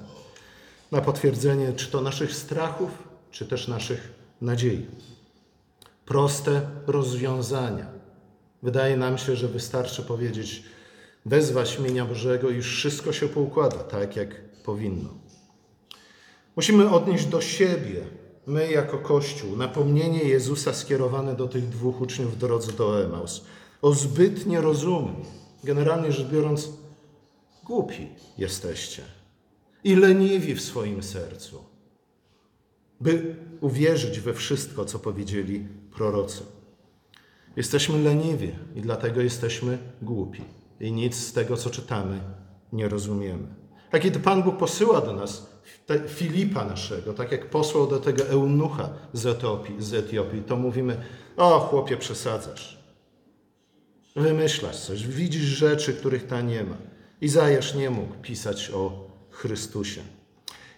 Na 0.92 1.00
potwierdzenie 1.00 1.72
czy 1.72 1.90
to 1.90 2.00
naszych 2.00 2.34
strachów, 2.34 2.90
czy 3.30 3.46
też 3.46 3.68
naszych 3.68 4.12
nadziei. 4.40 4.86
Proste 6.06 6.60
rozwiązania. 6.86 7.86
Wydaje 8.62 8.96
nam 8.96 9.18
się, 9.18 9.36
że 9.36 9.48
wystarczy 9.48 10.02
powiedzieć, 10.02 10.64
wezwać 11.26 11.78
imienia 11.78 12.04
Bożego 12.04 12.50
i 12.50 12.56
już 12.56 12.76
wszystko 12.76 13.12
się 13.12 13.28
poukłada 13.28 13.78
tak, 13.78 14.16
jak 14.16 14.50
powinno. 14.64 15.08
Musimy 16.56 16.90
odnieść 16.90 17.26
do 17.26 17.40
siebie, 17.40 18.04
my 18.46 18.70
jako 18.70 18.98
Kościół, 18.98 19.56
napomnienie 19.56 20.24
Jezusa 20.24 20.74
skierowane 20.74 21.36
do 21.36 21.48
tych 21.48 21.68
dwóch 21.68 22.00
uczniów 22.00 22.34
w 22.34 22.38
drodze 22.38 22.72
do 22.72 23.04
Emaus. 23.04 23.44
O 23.82 23.92
zbytnie 23.92 24.60
rozumni, 24.60 25.24
generalnie 25.64 26.12
rzecz 26.12 26.26
biorąc, 26.26 26.68
głupi 27.64 28.08
jesteście 28.38 29.02
i 29.84 29.96
leniwi 29.96 30.54
w 30.54 30.62
swoim 30.62 31.02
sercu, 31.02 31.64
by 33.00 33.36
uwierzyć 33.60 34.20
we 34.20 34.34
wszystko, 34.34 34.84
co 34.84 34.98
powiedzieli 34.98 35.66
prorocy. 35.92 36.42
Jesteśmy 37.56 38.02
leniwi 38.02 38.52
i 38.74 38.80
dlatego 38.80 39.20
jesteśmy 39.20 39.78
głupi 40.02 40.42
i 40.82 40.92
nic 40.92 41.16
z 41.16 41.32
tego, 41.32 41.56
co 41.56 41.70
czytamy, 41.70 42.20
nie 42.72 42.88
rozumiemy. 42.88 43.46
A 43.92 43.98
kiedy 43.98 44.20
Pan 44.20 44.42
Bóg 44.42 44.56
posyła 44.56 45.00
do 45.00 45.12
nas 45.12 45.52
Filipa 46.08 46.64
naszego, 46.64 47.12
tak 47.12 47.32
jak 47.32 47.50
posłał 47.50 47.86
do 47.86 47.98
tego 47.98 48.24
eunucha 48.24 48.88
z 49.12 49.26
Etiopii, 49.26 49.76
z 49.78 49.94
Etiopii, 49.94 50.42
to 50.42 50.56
mówimy, 50.56 50.96
o 51.36 51.60
chłopie, 51.60 51.96
przesadzasz. 51.96 52.82
Wymyślasz 54.16 54.76
coś, 54.76 55.06
widzisz 55.06 55.42
rzeczy, 55.42 55.94
których 55.94 56.26
ta 56.26 56.40
nie 56.40 56.64
ma. 56.64 56.76
Izajasz 57.20 57.74
nie 57.74 57.90
mógł 57.90 58.14
pisać 58.22 58.70
o 58.70 59.10
Chrystusie. 59.30 60.00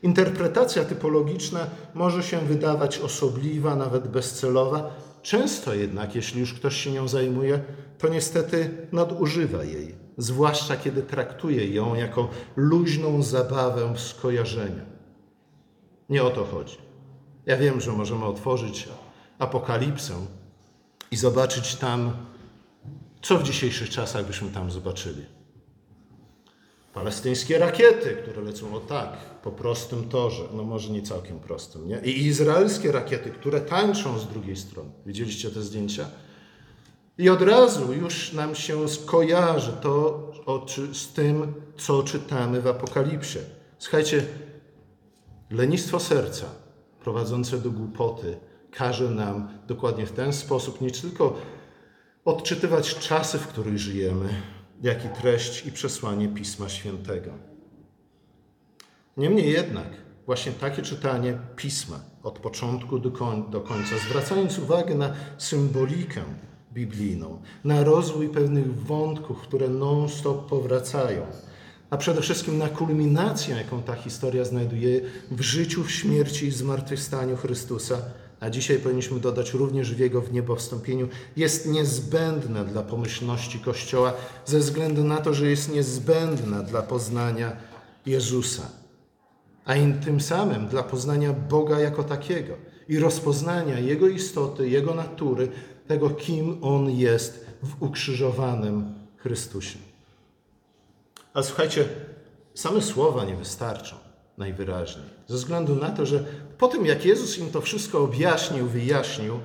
Interpretacja 0.02 0.84
typologiczna 0.84 1.66
może 1.94 2.22
się 2.22 2.38
wydawać 2.38 2.98
osobliwa, 2.98 3.76
nawet 3.76 4.08
bezcelowa, 4.08 4.94
Często 5.24 5.74
jednak, 5.74 6.14
jeśli 6.14 6.40
już 6.40 6.54
ktoś 6.54 6.76
się 6.76 6.92
nią 6.92 7.08
zajmuje, 7.08 7.60
to 7.98 8.08
niestety 8.08 8.86
nadużywa 8.92 9.64
jej, 9.64 9.94
zwłaszcza 10.18 10.76
kiedy 10.76 11.02
traktuje 11.02 11.68
ją 11.74 11.94
jako 11.94 12.28
luźną 12.56 13.22
zabawę 13.22 13.94
skojarzenia. 13.96 14.84
Nie 16.08 16.22
o 16.24 16.30
to 16.30 16.44
chodzi. 16.44 16.78
Ja 17.46 17.56
wiem, 17.56 17.80
że 17.80 17.92
możemy 17.92 18.24
otworzyć 18.24 18.88
apokalipsę 19.38 20.14
i 21.10 21.16
zobaczyć 21.16 21.74
tam, 21.74 22.12
co 23.22 23.38
w 23.38 23.42
dzisiejszych 23.42 23.90
czasach 23.90 24.26
byśmy 24.26 24.50
tam 24.50 24.70
zobaczyli. 24.70 25.24
Palestyńskie 26.94 27.58
rakiety, 27.58 28.16
które 28.22 28.42
lecą 28.42 28.74
o 28.74 28.80
tak, 28.80 29.16
po 29.42 29.50
prostym 29.50 30.08
torze, 30.08 30.44
no 30.52 30.62
może 30.62 30.90
nie 30.90 31.02
całkiem 31.02 31.40
prostym, 31.40 31.88
nie? 31.88 32.00
I 32.04 32.26
izraelskie 32.26 32.92
rakiety, 32.92 33.30
które 33.30 33.60
tańczą 33.60 34.18
z 34.18 34.28
drugiej 34.28 34.56
strony. 34.56 34.90
Widzieliście 35.06 35.50
te 35.50 35.62
zdjęcia? 35.62 36.08
I 37.18 37.28
od 37.28 37.42
razu 37.42 37.92
już 37.92 38.32
nam 38.32 38.54
się 38.54 38.88
skojarzy 38.88 39.72
to 39.72 40.20
z 40.92 41.12
tym, 41.12 41.54
co 41.76 42.02
czytamy 42.02 42.60
w 42.60 42.66
Apokalipsie. 42.66 43.38
Słuchajcie, 43.78 44.26
lenistwo 45.50 46.00
serca 46.00 46.46
prowadzące 47.00 47.58
do 47.58 47.70
głupoty 47.70 48.36
każe 48.70 49.10
nam 49.10 49.48
dokładnie 49.66 50.06
w 50.06 50.12
ten 50.12 50.32
sposób 50.32 50.80
nie 50.80 50.90
tylko 50.90 51.36
odczytywać 52.24 52.94
czasy, 52.94 53.38
w 53.38 53.46
których 53.46 53.78
żyjemy, 53.78 54.28
jak 54.82 55.04
i 55.04 55.08
treść 55.08 55.66
i 55.66 55.72
przesłanie 55.72 56.28
Pisma 56.28 56.68
Świętego. 56.68 57.30
Niemniej 59.16 59.52
jednak, 59.52 59.88
właśnie 60.26 60.52
takie 60.52 60.82
czytanie 60.82 61.38
Pisma 61.56 62.00
od 62.22 62.38
początku 62.38 62.98
do, 62.98 63.10
koń 63.10 63.50
do 63.50 63.60
końca, 63.60 63.98
zwracając 63.98 64.58
uwagę 64.58 64.94
na 64.94 65.14
symbolikę 65.38 66.22
biblijną, 66.74 67.42
na 67.64 67.84
rozwój 67.84 68.28
pewnych 68.28 68.84
wątków, 68.84 69.40
które 69.40 69.68
non-stop 69.68 70.48
powracają, 70.48 71.26
a 71.90 71.96
przede 71.96 72.20
wszystkim 72.20 72.58
na 72.58 72.68
kulminację, 72.68 73.56
jaką 73.56 73.82
ta 73.82 73.94
historia 73.94 74.44
znajduje 74.44 75.00
w 75.30 75.40
życiu, 75.40 75.84
w 75.84 75.90
śmierci 75.90 76.46
i 76.46 76.50
zmartwychwstaniu 76.50 77.36
Chrystusa, 77.36 77.98
a 78.40 78.50
dzisiaj 78.50 78.78
powinniśmy 78.78 79.20
dodać 79.20 79.52
również 79.52 79.94
w 79.94 79.98
Jego 79.98 80.20
wniebowstąpieniu, 80.20 81.08
jest 81.36 81.66
niezbędna 81.66 82.64
dla 82.64 82.82
pomyślności 82.82 83.58
Kościoła 83.58 84.12
ze 84.44 84.58
względu 84.58 85.04
na 85.04 85.16
to, 85.16 85.34
że 85.34 85.50
jest 85.50 85.72
niezbędna 85.72 86.62
dla 86.62 86.82
poznania 86.82 87.56
Jezusa, 88.06 88.70
a 89.64 89.74
tym 90.04 90.20
samym 90.20 90.68
dla 90.68 90.82
poznania 90.82 91.32
Boga 91.32 91.80
jako 91.80 92.04
takiego 92.04 92.54
i 92.88 92.98
rozpoznania 92.98 93.78
Jego 93.78 94.08
istoty, 94.08 94.68
Jego 94.68 94.94
natury, 94.94 95.48
tego, 95.86 96.10
kim 96.10 96.58
On 96.64 96.90
jest 96.90 97.46
w 97.62 97.82
ukrzyżowanym 97.82 98.94
Chrystusie. 99.16 99.78
Ale 101.34 101.44
słuchajcie, 101.44 101.88
same 102.54 102.82
słowa 102.82 103.24
nie 103.24 103.36
wystarczą 103.36 103.96
najwyraźniej. 104.38 105.04
Ze 105.26 105.34
względu 105.34 105.74
na 105.74 105.90
to, 105.90 106.06
że 106.06 106.24
po 106.58 106.68
tym, 106.68 106.86
jak 106.86 107.04
Jezus 107.04 107.38
im 107.38 107.50
to 107.50 107.60
wszystko 107.60 108.02
objaśnił, 108.02 108.66
wyjaśnił, 108.66 109.40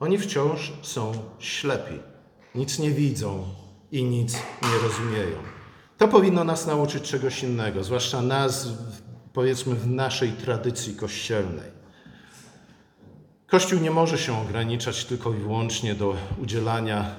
oni 0.00 0.18
wciąż 0.18 0.72
są 0.82 1.12
ślepi. 1.38 1.98
Nic 2.54 2.78
nie 2.78 2.90
widzą 2.90 3.44
i 3.92 4.04
nic 4.04 4.34
nie 4.62 4.88
rozumieją. 4.88 5.36
To 5.98 6.08
powinno 6.08 6.44
nas 6.44 6.66
nauczyć 6.66 7.02
czegoś 7.02 7.42
innego, 7.42 7.84
zwłaszcza 7.84 8.22
nas, 8.22 8.68
powiedzmy, 9.32 9.74
w 9.74 9.86
naszej 9.86 10.32
tradycji 10.32 10.96
kościelnej. 10.96 11.81
Kościół 13.52 13.80
nie 13.80 13.90
może 13.90 14.18
się 14.18 14.40
ograniczać 14.42 15.04
tylko 15.04 15.34
i 15.34 15.36
wyłącznie 15.36 15.94
do 15.94 16.14
udzielania, 16.42 17.14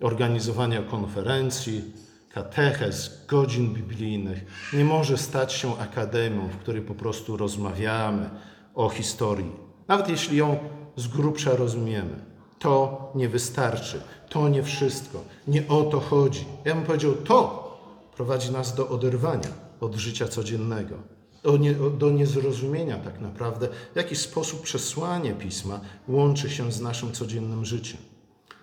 organizowania 0.00 0.82
konferencji, 0.82 1.84
katechez, 2.28 3.24
godzin 3.28 3.74
biblijnych. 3.74 4.70
Nie 4.72 4.84
może 4.84 5.18
stać 5.18 5.52
się 5.52 5.78
akademią, 5.78 6.48
w 6.48 6.56
której 6.56 6.82
po 6.82 6.94
prostu 6.94 7.36
rozmawiamy 7.36 8.30
o 8.74 8.88
historii. 8.88 9.52
Nawet 9.88 10.08
jeśli 10.08 10.36
ją 10.36 10.58
z 10.96 11.08
grubsza 11.08 11.56
rozumiemy. 11.56 12.24
To 12.58 13.12
nie 13.14 13.28
wystarczy. 13.28 14.00
To 14.28 14.48
nie 14.48 14.62
wszystko. 14.62 15.24
Nie 15.48 15.68
o 15.68 15.82
to 15.82 16.00
chodzi. 16.00 16.44
Ja 16.64 16.74
bym 16.74 16.84
powiedział, 16.84 17.12
to 17.14 17.70
prowadzi 18.16 18.52
nas 18.52 18.74
do 18.74 18.88
oderwania 18.88 19.50
od 19.80 19.94
życia 19.94 20.28
codziennego. 20.28 20.94
Do, 21.42 21.56
nie, 21.56 21.74
do 21.74 22.10
niezrozumienia 22.10 22.98
tak 22.98 23.20
naprawdę, 23.20 23.68
w 23.92 23.96
jaki 23.96 24.16
sposób 24.16 24.62
przesłanie 24.62 25.32
pisma 25.32 25.80
łączy 26.08 26.50
się 26.50 26.72
z 26.72 26.80
naszym 26.80 27.12
codziennym 27.12 27.64
życiem. 27.64 27.98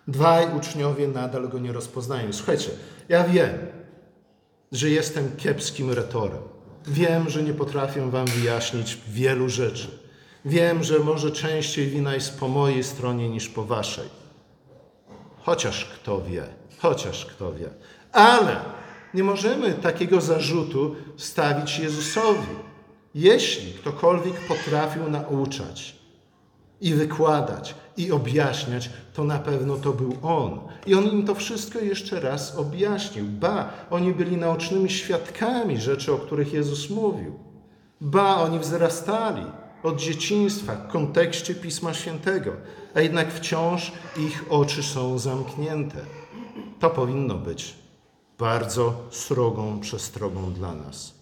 Dwaj 0.07 0.57
uczniowie 0.57 1.07
nadal 1.07 1.49
go 1.49 1.59
nie 1.59 1.73
rozpoznają. 1.73 2.33
Słuchajcie, 2.33 2.69
ja 3.09 3.23
wiem, 3.23 3.57
że 4.71 4.89
jestem 4.89 5.35
kiepskim 5.37 5.91
retorem. 5.91 6.41
Wiem, 6.87 7.29
że 7.29 7.43
nie 7.43 7.53
potrafię 7.53 8.11
Wam 8.11 8.25
wyjaśnić 8.27 8.97
wielu 9.07 9.49
rzeczy. 9.49 9.87
Wiem, 10.45 10.83
że 10.83 10.99
może 10.99 11.31
częściej 11.31 11.87
wina 11.87 12.13
jest 12.13 12.39
po 12.39 12.47
mojej 12.47 12.83
stronie 12.83 13.29
niż 13.29 13.49
po 13.49 13.63
Waszej. 13.63 14.09
Chociaż 15.39 15.85
kto 15.85 16.21
wie, 16.21 16.43
chociaż 16.77 17.25
kto 17.25 17.53
wie. 17.53 17.69
Ale 18.11 18.59
nie 19.13 19.23
możemy 19.23 19.73
takiego 19.73 20.21
zarzutu 20.21 20.95
stawić 21.17 21.79
Jezusowi. 21.79 22.47
Jeśli 23.15 23.73
ktokolwiek 23.73 24.33
potrafił 24.47 25.09
nauczać 25.09 25.95
i 26.81 26.93
wykładać 26.93 27.75
i 27.97 28.11
objaśniać, 28.11 28.89
to 29.13 29.23
na 29.23 29.39
pewno 29.39 29.75
to 29.75 29.93
był 29.93 30.17
On. 30.23 30.59
I 30.85 30.95
On 30.95 31.05
im 31.05 31.25
to 31.25 31.35
wszystko 31.35 31.79
jeszcze 31.79 32.19
raz 32.19 32.55
objaśnił. 32.55 33.25
Ba, 33.25 33.69
oni 33.89 34.13
byli 34.13 34.37
naocznymi 34.37 34.89
świadkami 34.89 35.77
rzeczy, 35.77 36.13
o 36.13 36.17
których 36.17 36.53
Jezus 36.53 36.89
mówił. 36.89 37.39
Ba, 38.01 38.35
oni 38.35 38.59
wzrastali 38.59 39.45
od 39.83 39.99
dzieciństwa 40.01 40.75
w 40.75 40.87
kontekście 40.87 41.55
Pisma 41.55 41.93
Świętego, 41.93 42.51
a 42.95 43.01
jednak 43.01 43.33
wciąż 43.33 43.91
ich 44.17 44.45
oczy 44.49 44.83
są 44.83 45.19
zamknięte. 45.19 45.99
To 46.79 46.89
powinno 46.89 47.35
być 47.35 47.75
bardzo 48.39 48.93
srogą 49.11 49.79
przestrogą 49.79 50.53
dla 50.53 50.75
nas. 50.75 51.15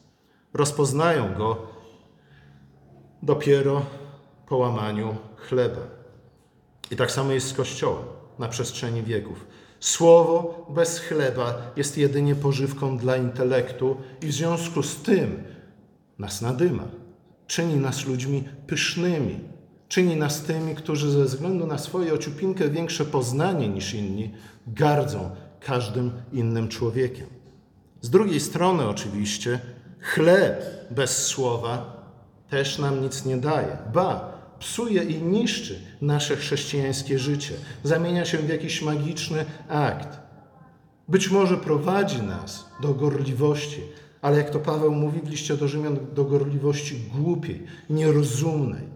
Rozpoznają 0.53 1.33
go 1.33 1.57
dopiero 3.23 3.85
po 4.47 4.57
łamaniu 4.57 5.15
chleba. 5.35 5.81
I 6.91 6.95
tak 6.95 7.11
samo 7.11 7.31
jest 7.31 7.47
z 7.47 7.53
Kościołem 7.53 8.05
na 8.39 8.47
przestrzeni 8.47 9.03
wieków. 9.03 9.45
Słowo 9.79 10.65
bez 10.69 10.99
chleba 10.99 11.71
jest 11.75 11.97
jedynie 11.97 12.35
pożywką 12.35 12.97
dla 12.97 13.17
intelektu 13.17 13.97
i 14.21 14.27
w 14.27 14.33
związku 14.33 14.83
z 14.83 14.95
tym 14.95 15.43
nas 16.19 16.41
nadyma. 16.41 16.83
Czyni 17.47 17.75
nas 17.75 18.05
ludźmi 18.05 18.43
pysznymi. 18.67 19.39
Czyni 19.87 20.15
nas 20.15 20.41
tymi, 20.41 20.75
którzy 20.75 21.11
ze 21.11 21.25
względu 21.25 21.67
na 21.67 21.77
swoje 21.77 22.13
ociupinkę 22.13 22.69
większe 22.69 23.05
poznanie 23.05 23.69
niż 23.69 23.93
inni 23.93 24.33
gardzą 24.67 25.35
każdym 25.65 26.11
innym 26.33 26.67
człowiekiem. 26.67 27.27
Z 28.01 28.09
drugiej 28.09 28.39
strony 28.39 28.87
oczywiście 28.87 29.59
chleb 29.99 30.63
bez 30.91 31.25
słowa 31.25 32.03
też 32.49 32.79
nam 32.79 33.01
nic 33.01 33.25
nie 33.25 33.37
daje. 33.37 33.77
Ba, 33.93 34.37
psuje 34.59 35.03
i 35.03 35.21
niszczy 35.21 35.79
nasze 36.01 36.35
chrześcijańskie 36.35 37.19
życie. 37.19 37.53
Zamienia 37.83 38.25
się 38.25 38.37
w 38.37 38.49
jakiś 38.49 38.81
magiczny 38.81 39.45
akt. 39.69 40.19
Być 41.07 41.29
może 41.29 41.57
prowadzi 41.57 42.21
nas 42.21 42.65
do 42.81 42.93
gorliwości, 42.93 43.81
ale 44.21 44.37
jak 44.37 44.49
to 44.49 44.59
Paweł 44.59 44.91
mówi 44.91 45.21
w 45.21 45.29
liście 45.29 45.57
do 45.57 45.67
Rzymian, 45.67 45.97
do 46.13 46.25
gorliwości 46.25 46.95
głupiej, 47.15 47.63
nierozumnej. 47.89 48.95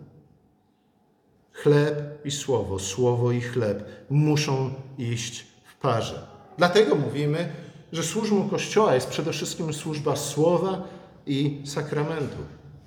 Chleb 1.51 2.25
i 2.25 2.31
słowo, 2.31 2.79
słowo 2.79 3.31
i 3.31 3.41
chleb 3.41 4.05
muszą 4.09 4.73
iść 4.97 5.45
w 5.63 5.75
parze. 5.75 6.38
Dlatego 6.59 6.95
mówimy, 6.95 7.49
że 7.91 8.03
służbą 8.03 8.49
Kościoła 8.49 8.95
jest 8.95 9.09
przede 9.09 9.31
wszystkim 9.31 9.73
służba 9.73 10.15
słowa 10.15 10.87
i 11.25 11.61
sakramentu. 11.65 12.37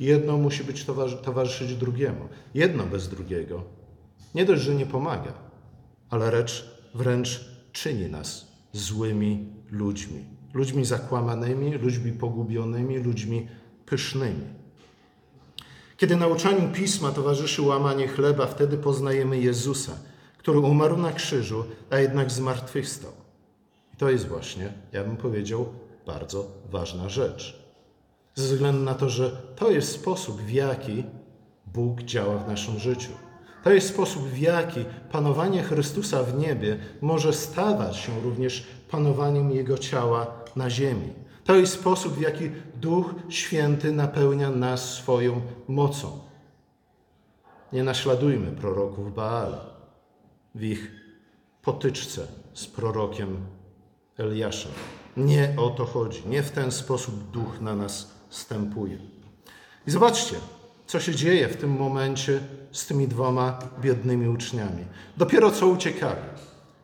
Jedno 0.00 0.36
musi 0.36 0.64
być 0.64 0.86
towarzyszyć 1.22 1.74
drugiemu. 1.74 2.28
Jedno 2.54 2.84
bez 2.86 3.08
drugiego 3.08 3.62
nie 4.34 4.44
dość, 4.44 4.62
że 4.62 4.74
nie 4.74 4.86
pomaga, 4.86 5.32
ale 6.10 6.30
lecz 6.30 6.70
wręcz 6.94 7.44
czyni 7.72 8.10
nas 8.10 8.46
złymi 8.72 9.46
ludźmi. 9.70 10.24
Ludźmi 10.54 10.84
zakłamanymi, 10.84 11.74
ludźmi 11.74 12.12
pogubionymi, 12.12 12.98
ludźmi 12.98 13.48
pysznymi. 13.86 14.44
Kiedy 15.96 16.16
nauczaniu 16.16 16.72
pisma 16.72 17.12
towarzyszy 17.12 17.62
łamanie 17.62 18.08
chleba, 18.08 18.46
wtedy 18.46 18.78
poznajemy 18.78 19.38
Jezusa, 19.38 19.92
który 20.38 20.58
umarł 20.58 20.96
na 20.96 21.12
krzyżu, 21.12 21.64
a 21.90 21.98
jednak 21.98 22.30
zmartwychwstał. 22.30 23.21
To 24.02 24.10
jest 24.10 24.28
właśnie, 24.28 24.72
ja 24.92 25.04
bym 25.04 25.16
powiedział, 25.16 25.66
bardzo 26.06 26.46
ważna 26.70 27.08
rzecz. 27.08 27.64
Ze 28.34 28.44
względu 28.44 28.84
na 28.84 28.94
to, 28.94 29.08
że 29.08 29.30
to 29.56 29.70
jest 29.70 29.92
sposób, 29.92 30.40
w 30.40 30.50
jaki 30.50 31.04
Bóg 31.66 32.02
działa 32.02 32.38
w 32.38 32.48
naszym 32.48 32.78
życiu. 32.78 33.10
To 33.64 33.70
jest 33.70 33.88
sposób, 33.88 34.22
w 34.22 34.38
jaki 34.38 34.84
panowanie 35.12 35.62
Chrystusa 35.62 36.22
w 36.22 36.38
niebie 36.38 36.78
może 37.00 37.32
stawać 37.32 37.96
się 37.96 38.20
również 38.20 38.66
panowaniem 38.90 39.50
Jego 39.50 39.78
ciała 39.78 40.26
na 40.56 40.70
ziemi. 40.70 41.12
To 41.44 41.54
jest 41.54 41.72
sposób, 41.72 42.14
w 42.14 42.20
jaki 42.20 42.50
Duch 42.74 43.14
Święty 43.28 43.92
napełnia 43.92 44.50
nas 44.50 44.94
swoją 44.94 45.40
mocą. 45.68 46.18
Nie 47.72 47.84
naśladujmy 47.84 48.52
proroków 48.52 49.14
Baala 49.14 49.66
w 50.54 50.62
ich 50.62 50.92
potyczce 51.62 52.26
z 52.54 52.66
prorokiem 52.66 53.61
Eliaszem. 54.18 54.72
Nie 55.16 55.54
o 55.56 55.70
to 55.70 55.84
chodzi. 55.86 56.22
Nie 56.26 56.42
w 56.42 56.50
ten 56.50 56.72
sposób 56.72 57.30
Duch 57.30 57.60
na 57.60 57.76
nas 57.76 58.10
stępuje. 58.30 58.98
I 59.86 59.90
zobaczcie, 59.90 60.36
co 60.86 61.00
się 61.00 61.14
dzieje 61.14 61.48
w 61.48 61.56
tym 61.56 61.70
momencie 61.70 62.40
z 62.72 62.86
tymi 62.86 63.08
dwoma 63.08 63.58
biednymi 63.80 64.28
uczniami. 64.28 64.84
Dopiero 65.16 65.50
co 65.50 65.66
uciekali 65.66 66.20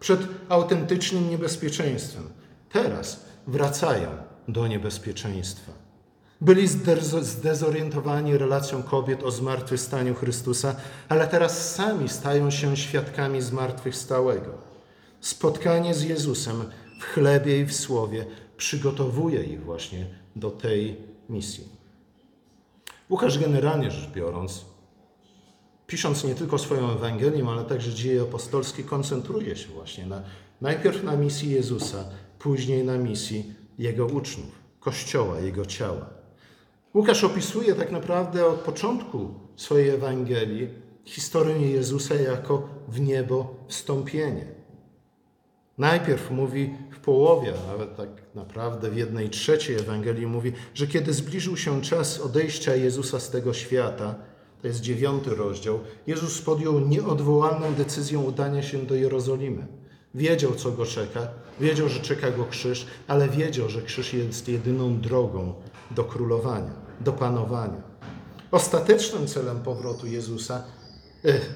przed 0.01 0.21
autentycznym 0.49 1.31
niebezpieczeństwem. 1.31 2.29
Teraz 2.73 3.25
wracają 3.47 4.09
do 4.49 4.67
niebezpieczeństwa. 4.67 5.73
Byli 6.41 6.69
zdezorientowani 7.21 8.39
relacją 8.39 8.83
kobiet 8.83 9.23
o 9.23 9.31
zmartwychwstaniu 9.31 10.15
Chrystusa, 10.15 10.77
ale 11.09 11.27
teraz 11.27 11.75
sami 11.75 12.09
stają 12.09 12.51
się 12.51 12.77
świadkami 12.77 13.43
zmartwychwstałego. 13.43 14.51
Spotkanie 15.21 15.95
z 15.95 16.03
Jezusem 16.03 16.65
w 16.99 17.05
chlebie 17.05 17.61
i 17.61 17.65
w 17.65 17.75
słowie 17.75 18.27
przygotowuje 18.57 19.43
ich 19.43 19.65
właśnie 19.65 20.07
do 20.37 20.51
tej 20.51 20.97
misji. 21.29 21.69
Łukasz 23.11 23.39
generalnie 23.39 23.91
rzecz 23.91 24.11
biorąc, 24.11 24.65
pisząc 25.87 26.25
nie 26.25 26.35
tylko 26.35 26.59
swoją 26.59 26.91
Ewangelię, 26.91 27.47
ale 27.49 27.65
także 27.65 27.95
dzieje 27.95 28.23
apostolskie, 28.23 28.83
koncentruje 28.85 29.57
się 29.57 29.69
właśnie 29.69 30.07
na, 30.07 30.23
najpierw 30.61 31.05
na 31.05 31.17
misji 31.17 31.51
Jezusa, 31.51 32.05
później 32.39 32.85
na 32.85 32.99
misji 32.99 33.53
Jego 33.79 34.07
uczniów, 34.07 34.59
Kościoła, 34.81 35.41
Jego 35.41 35.67
ciała. 35.67 36.11
Łukasz 36.95 37.25
opisuje 37.25 37.75
tak 37.75 37.93
naprawdę 37.93 38.47
od 38.47 38.61
początku 38.61 39.35
swojej 39.57 39.89
Ewangelii 39.89 40.69
historię 41.05 41.71
Jezusa 41.71 42.15
jako 42.15 42.69
w 42.89 43.01
niebo 43.01 43.55
wstąpienie. 43.69 44.58
Najpierw 45.79 46.31
mówi 46.31 46.75
w 46.91 46.99
połowie, 46.99 47.53
nawet 47.69 47.97
tak 47.97 48.09
naprawdę 48.35 48.91
w 48.91 48.97
jednej 48.97 49.31
trzeciej 49.31 49.77
Ewangelii 49.77 50.27
mówi, 50.27 50.53
że 50.75 50.87
kiedy 50.87 51.13
zbliżył 51.13 51.57
się 51.57 51.83
czas 51.83 52.21
odejścia 52.21 52.75
Jezusa 52.75 53.21
z 53.21 53.31
tego 53.31 53.55
świata, 53.55 54.15
to 54.63 54.69
jest 54.69 54.81
dziewiąty 54.81 55.35
rozdział, 55.35 55.81
Jezus 56.07 56.43
podjął 56.43 56.81
nieodwołalną 56.81 57.75
decyzję 57.75 58.19
udania 58.19 58.63
się 58.63 58.79
do 58.79 58.95
Jerozolimy. 58.95 59.67
Wiedział, 60.15 60.55
co 60.55 60.73
go 60.73 60.87
czeka, 60.87 61.29
wiedział, 61.61 61.89
że 61.89 62.01
czeka 62.01 62.31
go 62.31 62.45
krzyż, 62.45 62.87
ale 63.09 63.29
wiedział, 63.29 63.69
że 63.69 63.83
krzyż 63.83 64.15
jest 64.15 64.49
jedyną 64.49 65.01
drogą 65.01 65.55
do 65.91 66.05
królowania, 66.05 66.73
do 67.01 67.13
panowania. 67.13 67.83
Ostatecznym 68.51 69.27
celem 69.27 69.61
powrotu 69.61 70.07
Jezusa 70.07 70.65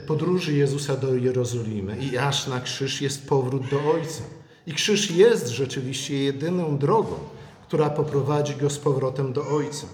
podróży 0.07 0.53
Jezusa 0.53 0.97
do 0.97 1.15
Jerozolimy 1.15 1.97
i 1.97 2.19
aż 2.19 2.47
na 2.47 2.61
krzyż 2.61 3.01
jest 3.01 3.29
powrót 3.29 3.63
do 3.71 3.93
Ojca. 3.93 4.23
I 4.67 4.73
krzyż 4.73 5.11
jest 5.11 5.49
rzeczywiście 5.49 6.19
jedyną 6.19 6.79
drogą, 6.79 7.15
która 7.63 7.91
poprowadzi 7.91 8.55
go 8.55 8.71
z 8.71 8.79
powrotem 8.79 9.33
do 9.33 9.49
Ojca. 9.49 9.87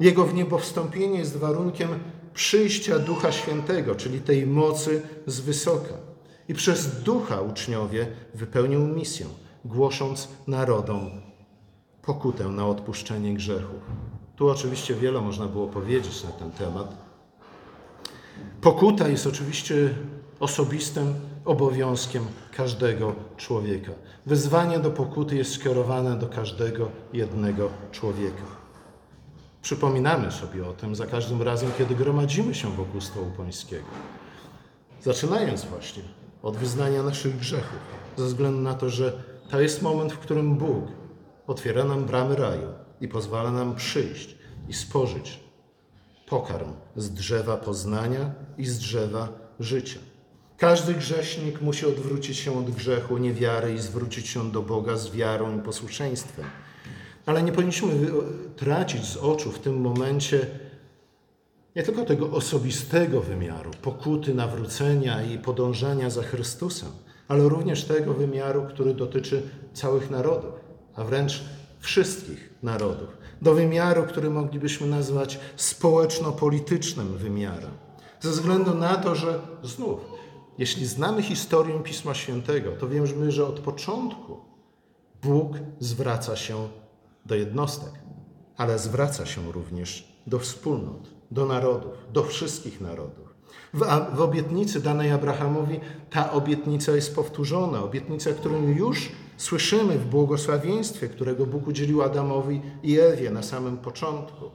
Jego 0.00 0.24
w 0.24 0.34
niebo 0.34 0.60
jest 0.96 1.36
warunkiem 1.36 1.88
przyjścia 2.34 2.98
Ducha 2.98 3.32
Świętego, 3.32 3.94
czyli 3.94 4.20
tej 4.20 4.46
mocy 4.46 5.02
z 5.26 5.40
wysoka. 5.40 5.94
I 6.48 6.54
przez 6.54 7.02
Ducha 7.02 7.40
uczniowie 7.40 8.06
wypełnią 8.34 8.86
misję, 8.88 9.26
głosząc 9.64 10.28
narodom 10.46 11.10
pokutę 12.02 12.48
na 12.48 12.66
odpuszczenie 12.66 13.34
grzechów. 13.34 13.80
Tu 14.36 14.48
oczywiście 14.48 14.94
wiele 14.94 15.20
można 15.20 15.46
było 15.46 15.66
powiedzieć 15.66 16.24
na 16.24 16.30
ten 16.30 16.50
temat, 16.50 17.01
Pokuta 18.60 19.08
jest 19.08 19.26
oczywiście 19.26 19.94
osobistym 20.40 21.14
obowiązkiem 21.44 22.24
każdego 22.56 23.14
człowieka. 23.36 23.92
Wyzwanie 24.26 24.78
do 24.78 24.90
pokuty 24.90 25.36
jest 25.36 25.54
skierowane 25.54 26.18
do 26.18 26.26
każdego 26.26 26.88
jednego 27.12 27.70
człowieka. 27.92 28.42
Przypominamy 29.62 30.32
sobie 30.32 30.68
o 30.68 30.72
tym 30.72 30.94
za 30.94 31.06
każdym 31.06 31.42
razem, 31.42 31.70
kiedy 31.78 31.94
gromadzimy 31.94 32.54
się 32.54 32.70
wokół 32.70 33.00
stołu 33.00 33.30
pańskiego. 33.36 33.86
Zaczynając 35.02 35.64
właśnie 35.64 36.02
od 36.42 36.56
wyznania 36.56 37.02
naszych 37.02 37.36
grzechów, 37.36 37.78
ze 38.16 38.24
względu 38.24 38.60
na 38.60 38.74
to, 38.74 38.90
że 38.90 39.22
to 39.50 39.60
jest 39.60 39.82
moment, 39.82 40.12
w 40.12 40.18
którym 40.18 40.54
Bóg 40.54 40.84
otwiera 41.46 41.84
nam 41.84 42.04
bramy 42.04 42.36
raju 42.36 42.68
i 43.00 43.08
pozwala 43.08 43.50
nam 43.50 43.74
przyjść 43.74 44.36
i 44.68 44.74
spożyć 44.74 45.40
pokarm 46.32 46.72
z 46.96 47.10
drzewa 47.10 47.56
poznania 47.56 48.34
i 48.58 48.66
z 48.66 48.78
drzewa 48.78 49.28
życia. 49.60 49.98
Każdy 50.58 50.94
grzesznik 50.94 51.60
musi 51.60 51.86
odwrócić 51.86 52.36
się 52.36 52.58
od 52.58 52.70
grzechu, 52.70 53.18
niewiary 53.18 53.74
i 53.74 53.78
zwrócić 53.78 54.28
się 54.28 54.50
do 54.50 54.62
Boga 54.62 54.96
z 54.96 55.10
wiarą 55.10 55.58
i 55.58 55.62
posłuszeństwem. 55.62 56.44
Ale 57.26 57.42
nie 57.42 57.52
powinniśmy 57.52 57.88
tracić 58.56 59.04
z 59.04 59.16
oczu 59.16 59.52
w 59.52 59.58
tym 59.58 59.80
momencie 59.80 60.46
nie 61.76 61.82
tylko 61.82 62.04
tego 62.04 62.30
osobistego 62.30 63.20
wymiaru, 63.20 63.70
pokuty, 63.82 64.34
nawrócenia 64.34 65.22
i 65.22 65.38
podążania 65.38 66.10
za 66.10 66.22
Chrystusem, 66.22 66.88
ale 67.28 67.48
również 67.48 67.84
tego 67.84 68.14
wymiaru, 68.14 68.62
który 68.68 68.94
dotyczy 68.94 69.42
całych 69.72 70.10
narodów, 70.10 70.54
a 70.94 71.04
wręcz 71.04 71.44
wszystkich 71.80 72.50
narodów. 72.62 73.21
Do 73.42 73.54
wymiaru, 73.54 74.02
który 74.02 74.30
moglibyśmy 74.30 74.86
nazwać 74.86 75.40
społeczno-politycznym 75.56 77.16
wymiarem. 77.18 77.70
Ze 78.20 78.30
względu 78.30 78.74
na 78.74 78.96
to, 78.96 79.14
że 79.14 79.40
znów, 79.62 80.00
jeśli 80.58 80.86
znamy 80.86 81.22
historię 81.22 81.80
Pisma 81.80 82.14
Świętego, 82.14 82.72
to 82.72 82.88
wiemy, 82.88 83.32
że 83.32 83.46
od 83.46 83.60
początku 83.60 84.36
Bóg 85.22 85.52
zwraca 85.80 86.36
się 86.36 86.68
do 87.26 87.34
jednostek, 87.34 87.92
ale 88.56 88.78
zwraca 88.78 89.26
się 89.26 89.52
również 89.52 90.12
do 90.26 90.38
wspólnot, 90.38 91.08
do 91.30 91.46
narodów, 91.46 91.92
do 92.12 92.22
wszystkich 92.22 92.80
narodów. 92.80 93.34
W, 93.74 93.80
w 94.16 94.20
obietnicy 94.20 94.80
danej 94.80 95.10
Abrahamowi 95.10 95.80
ta 96.10 96.32
obietnica 96.32 96.92
jest 96.92 97.14
powtórzona, 97.14 97.82
obietnica, 97.82 98.30
którą 98.32 98.68
już 98.68 99.12
słyszymy 99.36 99.98
w 99.98 100.06
błogosławieństwie, 100.06 101.08
którego 101.08 101.46
Bóg 101.46 101.66
udzielił 101.66 102.02
Adamowi 102.02 102.62
i 102.82 103.00
Ewie 103.00 103.30
na 103.30 103.42
samym 103.42 103.78
początku. 103.78 104.50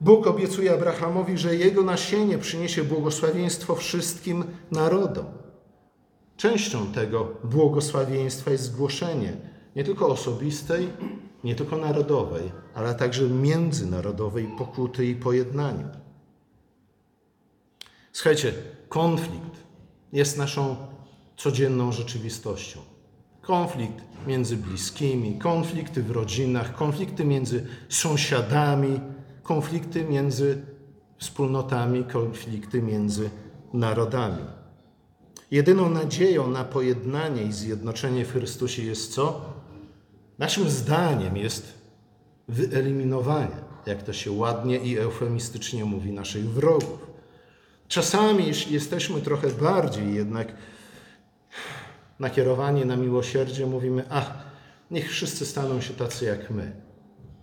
Bóg 0.00 0.26
obiecuje 0.26 0.72
Abrahamowi, 0.72 1.38
że 1.38 1.56
jego 1.56 1.82
nasienie 1.82 2.38
przyniesie 2.38 2.84
błogosławieństwo 2.84 3.74
wszystkim 3.74 4.44
narodom. 4.70 5.26
Częścią 6.36 6.86
tego 6.92 7.28
błogosławieństwa 7.44 8.50
jest 8.50 8.64
zgłoszenie 8.64 9.36
nie 9.76 9.84
tylko 9.84 10.06
osobistej, 10.06 10.88
nie 11.44 11.54
tylko 11.54 11.76
narodowej, 11.76 12.52
ale 12.74 12.94
także 12.94 13.28
międzynarodowej 13.28 14.48
pokuty 14.58 15.06
i 15.06 15.14
pojednania. 15.14 15.88
Słuchajcie, 18.12 18.52
konflikt 18.88 19.56
jest 20.12 20.38
naszą 20.38 20.76
codzienną 21.36 21.92
rzeczywistością. 21.92 22.80
Konflikt 23.42 24.04
między 24.26 24.56
bliskimi, 24.56 25.38
konflikty 25.38 26.02
w 26.02 26.10
rodzinach, 26.10 26.74
konflikty 26.74 27.24
między 27.24 27.66
sąsiadami, 27.88 29.00
konflikty 29.42 30.04
między 30.04 30.62
wspólnotami, 31.18 32.04
konflikty 32.04 32.82
między 32.82 33.30
narodami. 33.72 34.44
Jedyną 35.50 35.90
nadzieją 35.90 36.50
na 36.50 36.64
pojednanie 36.64 37.42
i 37.42 37.52
zjednoczenie 37.52 38.24
w 38.24 38.32
Chrystusie 38.32 38.82
jest 38.82 39.12
co? 39.14 39.40
Naszym 40.38 40.70
zdaniem 40.70 41.36
jest 41.36 41.74
wyeliminowanie, 42.48 43.56
jak 43.86 44.02
to 44.02 44.12
się 44.12 44.32
ładnie 44.32 44.78
i 44.78 44.98
eufemistycznie 44.98 45.84
mówi, 45.84 46.12
naszych 46.12 46.50
wrogów. 46.50 47.10
Czasami 47.88 48.44
jesteśmy 48.70 49.20
trochę 49.20 49.48
bardziej 49.48 50.14
jednak 50.14 50.54
nakierowani 52.20 52.86
na 52.86 52.96
miłosierdzie, 52.96 53.66
mówimy, 53.66 54.04
ach, 54.10 54.32
niech 54.90 55.10
wszyscy 55.10 55.46
staną 55.46 55.80
się 55.80 55.94
tacy 55.94 56.24
jak 56.24 56.50
my. 56.50 56.72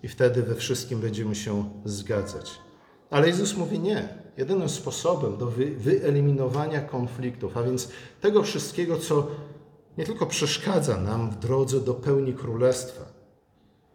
I 0.04 0.08
wtedy 0.08 0.44
we 0.44 0.56
wszystkim 0.56 1.00
będziemy 1.00 1.36
się 1.36 1.70
zgadzać. 1.86 2.52
Ale 3.10 3.28
Jezus 3.28 3.58
mówi 3.58 3.80
nie. 3.80 4.10
Jedynym 4.38 4.70
sposobem 4.70 5.38
do 5.38 5.52
wyeliminowania 5.78 6.82
konfliktów, 6.82 7.58
a 7.58 7.64
więc 7.64 7.90
tego 8.22 8.44
wszystkiego, 8.44 8.98
co 8.98 9.28
nie 9.98 10.06
tylko 10.06 10.26
przeszkadza 10.26 10.98
nam 10.98 11.32
w 11.32 11.40
drodze 11.40 11.80
do 11.80 11.94
pełni 11.94 12.34
królestwa, 12.34 13.06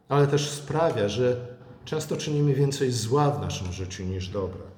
ale 0.09 0.27
też 0.27 0.51
sprawia, 0.51 1.09
że 1.09 1.57
często 1.85 2.17
czynimy 2.17 2.55
więcej 2.55 2.93
zła 2.93 3.31
w 3.31 3.41
naszym 3.41 3.73
życiu 3.73 4.05
niż 4.05 4.29
dobra. 4.29 4.72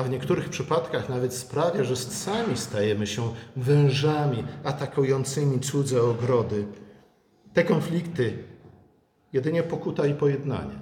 A 0.00 0.02
w 0.02 0.10
niektórych 0.10 0.48
przypadkach 0.48 1.08
nawet 1.08 1.34
sprawia, 1.34 1.84
że 1.84 1.96
sami 1.96 2.56
stajemy 2.56 3.06
się 3.06 3.34
wężami 3.56 4.44
atakującymi 4.64 5.60
cudze 5.60 6.02
ogrody. 6.02 6.66
Te 7.52 7.64
konflikty 7.64 8.44
jedynie 9.32 9.62
pokuta 9.62 10.06
i 10.06 10.14
pojednanie 10.14 10.80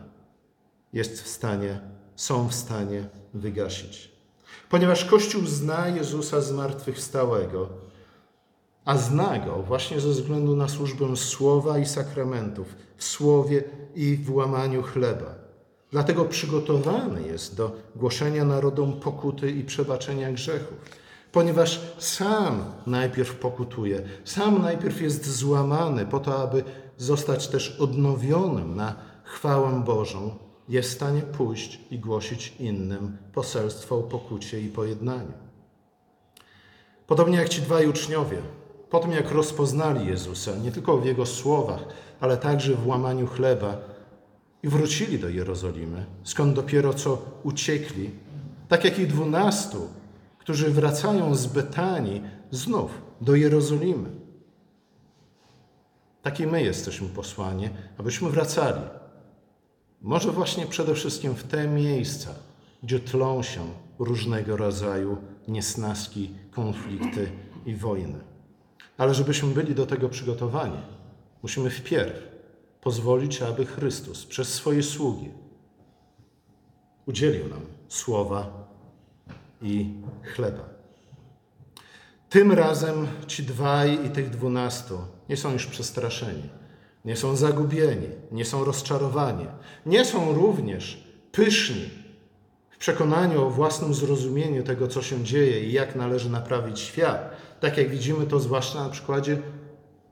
jest 0.93 1.23
w 1.23 1.29
stanie, 1.29 1.81
są 2.17 2.49
w 2.49 2.55
stanie 2.55 3.09
wygasić. 3.35 4.11
Ponieważ 4.69 5.05
Kościół 5.05 5.47
zna 5.47 5.89
Jezusa 5.89 6.41
zmartwychwstałego, 6.41 7.69
a 8.85 8.97
zna 8.99 9.39
go 9.39 9.63
właśnie 9.63 10.01
ze 10.01 10.09
względu 10.09 10.57
na 10.57 10.69
służbę 10.69 11.17
słowa 11.17 11.79
i 11.79 11.87
sakramentów, 11.87 12.75
w 12.97 13.05
słowie 13.05 13.65
i 13.95 14.17
w 14.17 14.35
łamaniu 14.35 14.83
chleba. 14.83 15.48
Dlatego 15.91 16.25
przygotowany 16.25 17.23
jest 17.23 17.57
do 17.57 17.77
głoszenia 17.97 18.45
narodom 18.45 19.01
pokuty 19.01 19.51
i 19.51 19.65
przebaczenia 19.65 20.33
grzechów, 20.33 20.79
ponieważ 21.33 21.81
sam 21.99 22.65
najpierw 22.87 23.35
pokutuje, 23.35 24.03
sam 24.25 24.63
najpierw 24.63 25.01
jest 25.01 25.31
złamany 25.31 26.07
po 26.07 26.21
to, 26.21 26.43
aby 26.43 26.65
zostać 26.97 27.49
też 27.49 27.81
odnowionym 27.81 28.77
na 28.77 28.95
chwałę 29.25 29.83
Bożą, 29.87 30.35
jest 30.69 30.91
w 30.91 30.95
stanie 30.95 31.23
pójść 31.23 31.81
i 31.91 31.99
głosić 31.99 32.55
innym 32.59 33.17
poselstwo 33.33 33.99
o 33.99 34.03
pokucie 34.03 34.61
i 34.61 34.69
pojednaniu. 34.69 35.33
Podobnie 37.07 37.39
jak 37.39 37.49
ci 37.49 37.63
dwaj 37.63 37.89
uczniowie, 37.89 38.39
po 38.91 38.99
tym 38.99 39.13
jak 39.13 39.31
rozpoznali 39.31 40.07
Jezusa, 40.07 40.57
nie 40.57 40.73
tylko 40.73 40.99
w 40.99 41.05
Jego 41.05 41.27
słowach, 41.27 41.85
ale 42.21 42.37
także 42.37 42.75
w 42.75 42.87
łamaniu 42.87 43.27
chleba, 43.27 43.77
i 44.63 44.69
wrócili 44.69 45.19
do 45.19 45.29
Jerozolimy, 45.29 46.07
skąd 46.25 46.55
dopiero 46.55 46.95
co 46.95 47.23
uciekli, 47.43 48.11
tak 48.69 48.85
jak 48.85 48.99
i 48.99 49.07
dwunastu, 49.07 49.89
którzy 50.39 50.71
wracają 50.71 51.35
z 51.35 51.47
Betanii 51.47 52.23
znów 52.51 52.91
do 53.21 53.35
Jerozolimy. 53.35 54.11
Taki 56.23 56.47
my 56.47 56.63
jesteśmy 56.63 57.09
posłani, 57.09 57.69
abyśmy 57.99 58.31
wracali. 58.31 58.81
Może 60.03 60.33
właśnie 60.33 60.67
przede 60.67 60.95
wszystkim 60.95 61.35
w 61.35 61.45
te 61.45 61.69
miejsca, 61.69 62.35
gdzie 62.83 63.01
tlą 63.01 63.43
się 63.43 63.61
różnego 63.99 64.57
rodzaju 64.57 65.17
niesnaski, 65.49 66.31
konflikty 66.51 67.33
i 67.67 67.75
wojny. 67.75 68.19
Ale 68.99 69.15
żebyśmy 69.15 69.55
byli 69.55 69.75
do 69.75 69.87
tego 69.87 70.09
przygotowani, 70.09 70.81
musimy 71.43 71.71
wpierw 71.71 72.28
pozwolić, 72.81 73.43
aby 73.43 73.67
Chrystus 73.67 74.27
przez 74.27 74.55
swoje 74.55 74.83
sługi 74.83 75.31
udzielił 77.07 77.49
nam 77.49 77.61
słowa 77.89 78.69
i 79.63 79.95
chleba. 80.23 80.65
Tym 82.29 82.53
razem 82.53 83.07
ci 83.27 83.43
dwaj 83.43 84.07
i 84.07 84.11
tych 84.11 84.31
dwunastu 84.31 84.99
nie 85.29 85.37
są 85.37 85.53
już 85.53 85.67
przestraszeni, 85.67 86.49
nie 87.05 87.17
są 87.17 87.37
zagubieni, 87.37 88.09
nie 88.33 88.45
są 88.45 88.65
rozczarowani, 88.65 89.47
nie 89.87 90.05
są 90.05 90.33
również 90.33 91.05
pyszni 91.33 91.91
w 92.71 92.79
przekonaniu 92.79 93.47
o 93.47 93.51
własnym 93.51 93.95
zrozumieniu 93.95 94.63
tego, 94.63 94.89
co 94.89 95.03
się 95.03 95.25
dzieje 95.25 95.65
i 95.65 95.73
jak 95.73 95.97
należy 95.97 96.31
naprawić 96.31 96.81
świat. 96.81 97.31
Tak 97.61 97.79
jak 97.79 97.89
widzimy 97.89 98.27
to 98.27 98.41
zwłaszcza 98.41 98.85
na 98.85 98.91
przykładzie 98.91 99.39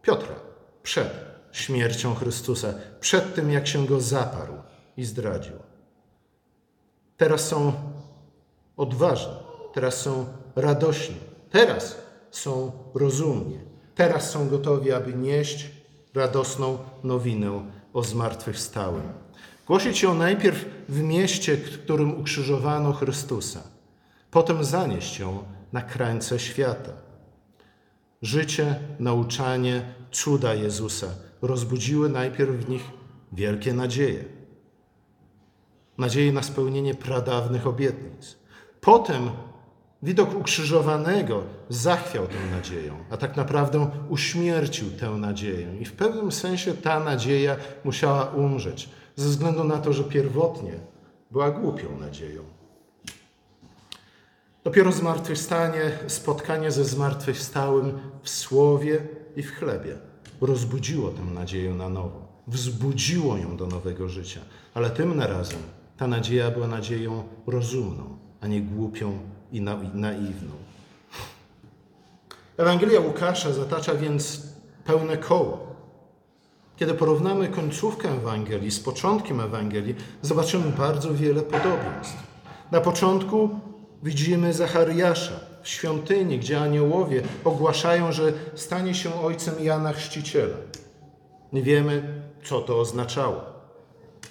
Piotra 0.02 0.34
przed 0.82 1.25
śmiercią 1.56 2.14
Chrystusa, 2.14 2.74
przed 3.00 3.34
tym, 3.34 3.50
jak 3.50 3.66
się 3.66 3.86
go 3.86 4.00
zaparł 4.00 4.54
i 4.96 5.04
zdradził. 5.04 5.56
Teraz 7.16 7.48
są 7.48 7.72
odważni, 8.76 9.32
teraz 9.74 10.00
są 10.00 10.26
radośni, 10.56 11.16
teraz 11.50 11.98
są 12.30 12.72
rozumni, 12.94 13.58
teraz 13.94 14.30
są 14.30 14.48
gotowi, 14.48 14.92
aby 14.92 15.14
nieść 15.14 15.70
radosną 16.14 16.78
nowinę 17.04 17.70
o 17.92 18.02
zmartwychwstałym. 18.02 19.12
Głosić 19.66 20.02
ją 20.02 20.14
najpierw 20.14 20.64
w 20.88 21.02
mieście, 21.02 21.56
w 21.56 21.82
którym 21.82 22.20
ukrzyżowano 22.20 22.92
Chrystusa, 22.92 23.62
potem 24.30 24.64
zanieść 24.64 25.18
ją 25.18 25.44
na 25.72 25.82
krańce 25.82 26.38
świata. 26.38 26.92
Życie, 28.22 28.80
nauczanie, 28.98 29.94
cuda 30.12 30.54
Jezusa 30.54 31.06
rozbudziły 31.42 32.08
najpierw 32.08 32.50
w 32.50 32.68
nich 32.68 32.82
wielkie 33.32 33.74
nadzieje. 33.74 34.24
Nadzieję 35.98 36.32
na 36.32 36.42
spełnienie 36.42 36.94
pradawnych 36.94 37.66
obietnic. 37.66 38.36
Potem 38.80 39.30
Widok 40.02 40.34
ukrzyżowanego 40.34 41.42
zachwiał 41.68 42.26
tę 42.26 42.56
nadzieją, 42.56 42.94
a 43.10 43.16
tak 43.16 43.36
naprawdę 43.36 43.90
uśmiercił 44.08 44.90
tę 44.90 45.10
nadzieję. 45.10 45.78
I 45.80 45.84
w 45.84 45.92
pewnym 45.92 46.32
sensie 46.32 46.74
ta 46.74 47.00
nadzieja 47.00 47.56
musiała 47.84 48.24
umrzeć, 48.24 48.88
ze 49.16 49.28
względu 49.28 49.64
na 49.64 49.78
to, 49.78 49.92
że 49.92 50.04
pierwotnie 50.04 50.72
była 51.30 51.50
głupią 51.50 51.98
nadzieją. 52.00 52.42
Dopiero 54.64 54.92
zmartwychwstanie, 54.92 55.98
spotkanie 56.06 56.70
ze 56.70 56.84
zmartwychwstałym 56.84 57.98
w 58.22 58.28
słowie 58.28 58.98
i 59.36 59.42
w 59.42 59.52
chlebie 59.52 59.98
rozbudziło 60.40 61.10
tę 61.10 61.22
nadzieję 61.22 61.74
na 61.74 61.88
nowo, 61.88 62.20
wzbudziło 62.46 63.36
ją 63.36 63.56
do 63.56 63.66
nowego 63.66 64.08
życia. 64.08 64.40
Ale 64.74 64.90
tym 64.90 65.20
razem 65.20 65.60
ta 65.96 66.06
nadzieja 66.06 66.50
była 66.50 66.66
nadzieją 66.66 67.24
rozumną, 67.46 68.18
a 68.40 68.46
nie 68.46 68.60
głupią 68.60 69.18
i 69.52 69.60
naiwną. 69.94 70.52
Ewangelia 72.56 73.00
Łukasza 73.00 73.52
zatacza 73.52 73.94
więc 73.94 74.42
pełne 74.84 75.16
koło. 75.16 75.66
Kiedy 76.76 76.94
porównamy 76.94 77.48
końcówkę 77.48 78.08
Ewangelii 78.08 78.70
z 78.70 78.80
początkiem 78.80 79.40
Ewangelii, 79.40 79.94
zobaczymy 80.22 80.72
bardzo 80.78 81.14
wiele 81.14 81.42
podobieństw. 81.42 82.26
Na 82.70 82.80
początku 82.80 83.50
widzimy 84.02 84.52
Zachariasza 84.52 85.40
świątyni, 85.68 86.38
gdzie 86.38 86.60
aniołowie 86.60 87.22
ogłaszają, 87.44 88.12
że 88.12 88.32
stanie 88.54 88.94
się 88.94 89.20
ojcem 89.20 89.54
Jana 89.60 89.92
Chrzciciela. 89.92 90.56
Nie 91.52 91.62
wiemy, 91.62 92.22
co 92.44 92.60
to 92.60 92.80
oznaczało. 92.80 93.40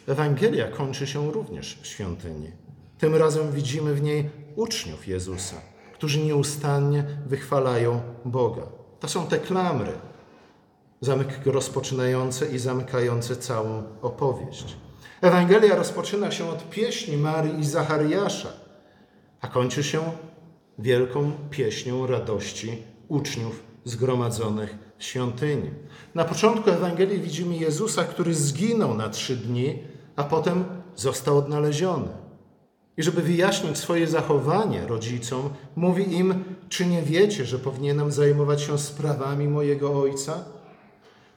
Ewangelia 0.07 0.67
kończy 0.67 1.07
się 1.07 1.31
również 1.31 1.79
w 1.81 1.87
świątyni. 1.87 2.51
Tym 2.97 3.15
razem 3.15 3.51
widzimy 3.51 3.93
w 3.93 4.01
niej 4.01 4.29
uczniów 4.55 5.07
Jezusa, 5.07 5.55
którzy 5.93 6.19
nieustannie 6.19 7.03
wychwalają 7.25 8.01
Boga. 8.25 8.63
To 8.99 9.07
są 9.07 9.27
te 9.27 9.39
klamry, 9.39 9.91
rozpoczynające 11.45 12.45
i 12.45 12.59
zamykające 12.59 13.35
całą 13.35 13.83
opowieść. 14.01 14.75
Ewangelia 15.21 15.75
rozpoczyna 15.75 16.31
się 16.31 16.49
od 16.49 16.69
pieśni 16.69 17.17
Marii 17.17 17.59
i 17.59 17.65
Zachariasza, 17.65 18.49
a 19.41 19.47
kończy 19.47 19.83
się 19.83 20.01
wielką 20.79 21.31
pieśnią 21.49 22.07
radości 22.07 22.77
uczniów 23.07 23.63
zgromadzonych 23.83 24.77
w 24.97 25.03
świątyni. 25.03 25.69
Na 26.15 26.25
początku 26.25 26.69
Ewangelii 26.69 27.19
widzimy 27.19 27.57
Jezusa, 27.57 28.03
który 28.03 28.33
zginął 28.33 28.93
na 28.93 29.09
trzy 29.09 29.37
dni, 29.37 29.79
a 30.15 30.23
potem 30.23 30.63
został 30.95 31.37
odnaleziony. 31.37 32.07
I 32.97 33.03
żeby 33.03 33.21
wyjaśnić 33.21 33.77
swoje 33.77 34.07
zachowanie 34.07 34.87
rodzicom, 34.87 35.49
mówi 35.75 36.17
im: 36.17 36.43
Czy 36.69 36.85
nie 36.85 37.01
wiecie, 37.01 37.45
że 37.45 37.59
powinienem 37.59 38.11
zajmować 38.11 38.61
się 38.61 38.77
sprawami 38.77 39.47
mojego 39.47 40.01
ojca? 40.01 40.45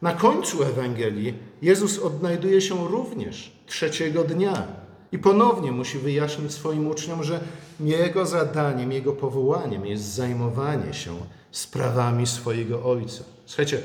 Na 0.02 0.12
końcu 0.12 0.62
Ewangelii 0.62 1.34
Jezus 1.62 1.98
odnajduje 1.98 2.60
się 2.60 2.88
również 2.88 3.52
trzeciego 3.66 4.24
dnia 4.24 4.66
i 5.12 5.18
ponownie 5.18 5.72
musi 5.72 5.98
wyjaśnić 5.98 6.52
swoim 6.52 6.86
uczniom, 6.86 7.24
że 7.24 7.40
jego 7.80 8.26
zadaniem, 8.26 8.92
jego 8.92 9.12
powołaniem 9.12 9.86
jest 9.86 10.04
zajmowanie 10.04 10.94
się 10.94 11.16
sprawami 11.50 12.26
swojego 12.26 12.84
ojca. 12.84 13.24
Słuchajcie, 13.46 13.82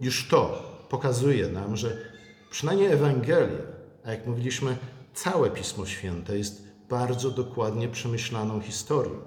już 0.00 0.28
to 0.28 0.62
pokazuje 0.88 1.48
nam, 1.48 1.76
że 1.76 1.96
przynajmniej 2.50 2.92
Ewangelia, 2.92 3.62
a 4.04 4.10
jak 4.10 4.26
mówiliśmy, 4.26 4.76
całe 5.14 5.50
Pismo 5.50 5.86
Święte 5.86 6.38
jest 6.38 6.62
bardzo 6.88 7.30
dokładnie 7.30 7.88
przemyślaną 7.88 8.60
historią. 8.60 9.18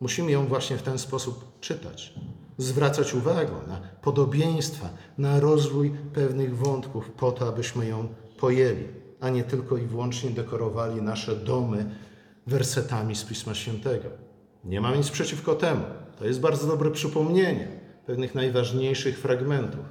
Musimy 0.00 0.30
ją 0.32 0.46
właśnie 0.46 0.76
w 0.76 0.82
ten 0.82 0.98
sposób 0.98 1.60
czytać, 1.60 2.14
zwracać 2.58 3.14
uwagę 3.14 3.52
na 3.68 3.80
podobieństwa, 4.02 4.88
na 5.18 5.40
rozwój 5.40 5.90
pewnych 6.14 6.58
wątków, 6.58 7.10
po 7.10 7.32
to, 7.32 7.48
abyśmy 7.48 7.86
ją 7.86 8.08
pojęli, 8.38 9.03
a 9.24 9.28
nie 9.28 9.44
tylko 9.44 9.76
i 9.76 9.86
wyłącznie 9.86 10.30
dekorowali 10.30 11.02
nasze 11.02 11.36
domy 11.36 11.90
wersetami 12.46 13.16
z 13.16 13.24
Pisma 13.24 13.54
Świętego. 13.54 14.08
Nie 14.64 14.80
mam 14.80 14.96
nic 14.96 15.10
przeciwko 15.10 15.54
temu. 15.54 15.84
To 16.18 16.26
jest 16.26 16.40
bardzo 16.40 16.66
dobre 16.66 16.90
przypomnienie 16.90 17.68
pewnych 18.06 18.34
najważniejszych 18.34 19.18
fragmentów. 19.18 19.84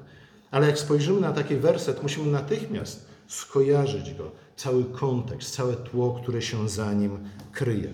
Ale 0.51 0.67
jak 0.67 0.79
spojrzymy 0.79 1.21
na 1.21 1.31
taki 1.31 1.55
werset, 1.55 2.03
musimy 2.03 2.31
natychmiast 2.31 3.07
skojarzyć 3.27 4.13
go, 4.13 4.31
cały 4.55 4.85
kontekst, 4.85 5.55
całe 5.55 5.75
tło, 5.75 6.19
które 6.21 6.41
się 6.41 6.69
za 6.69 6.93
nim 6.93 7.19
kryje. 7.51 7.93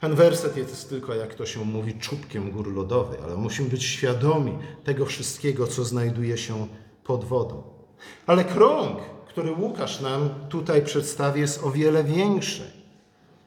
Ten 0.00 0.14
werset 0.14 0.56
jest 0.56 0.88
tylko, 0.88 1.14
jak 1.14 1.34
to 1.34 1.46
się 1.46 1.64
mówi, 1.64 1.94
czubkiem 1.94 2.50
góry 2.50 2.72
lodowej, 2.72 3.18
ale 3.24 3.36
musimy 3.36 3.68
być 3.68 3.84
świadomi 3.84 4.58
tego 4.84 5.06
wszystkiego, 5.06 5.66
co 5.66 5.84
znajduje 5.84 6.38
się 6.38 6.66
pod 7.04 7.24
wodą. 7.24 7.77
Ale 8.26 8.44
krąg, 8.44 8.98
który 9.28 9.52
Łukasz 9.52 10.00
nam 10.00 10.30
tutaj 10.48 10.84
przedstawia, 10.84 11.40
jest 11.40 11.64
o 11.64 11.70
wiele 11.70 12.04
większy. 12.04 12.72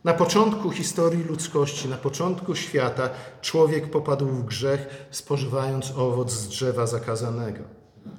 Na 0.03 0.13
początku 0.13 0.71
historii 0.71 1.23
ludzkości, 1.23 1.89
na 1.89 1.97
początku 1.97 2.55
świata, 2.55 3.09
człowiek 3.41 3.91
popadł 3.91 4.25
w 4.25 4.45
grzech, 4.45 5.07
spożywając 5.11 5.91
owoc 5.97 6.31
z 6.31 6.47
drzewa 6.47 6.87
zakazanego. 6.87 7.63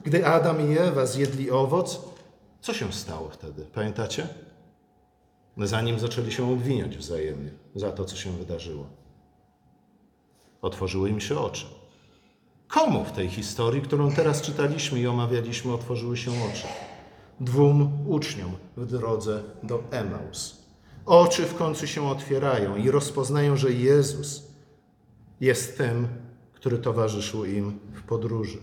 Gdy 0.04 0.26
Adam 0.26 0.72
i 0.72 0.78
Ewa 0.78 1.06
zjedli 1.06 1.50
owoc, 1.50 2.00
co 2.60 2.74
się 2.74 2.92
stało 2.92 3.28
wtedy? 3.30 3.66
Pamiętacie? 3.74 4.28
Zanim 5.56 5.98
zaczęli 5.98 6.32
się 6.32 6.52
obwiniać 6.52 6.96
wzajemnie 6.96 7.50
za 7.74 7.92
to, 7.92 8.04
co 8.04 8.16
się 8.16 8.30
wydarzyło. 8.30 8.86
Otworzyły 10.62 11.10
im 11.10 11.20
się 11.20 11.38
oczy. 11.38 11.66
Komu 12.72 13.04
w 13.04 13.12
tej 13.12 13.28
historii, 13.28 13.82
którą 13.82 14.12
teraz 14.12 14.42
czytaliśmy 14.42 15.00
i 15.00 15.06
omawialiśmy, 15.06 15.72
otworzyły 15.72 16.16
się 16.16 16.30
oczy? 16.30 16.66
Dwóm 17.40 17.98
uczniom 18.06 18.52
w 18.76 18.86
drodze 18.86 19.42
do 19.62 19.82
Emaus. 19.90 20.56
Oczy 21.06 21.42
w 21.42 21.54
końcu 21.54 21.86
się 21.86 22.08
otwierają 22.08 22.76
i 22.76 22.90
rozpoznają, 22.90 23.56
że 23.56 23.72
Jezus 23.72 24.42
jest 25.40 25.78
tym, 25.78 26.08
który 26.54 26.78
towarzyszył 26.78 27.44
im 27.44 27.78
w 27.92 28.02
podróży. 28.02 28.58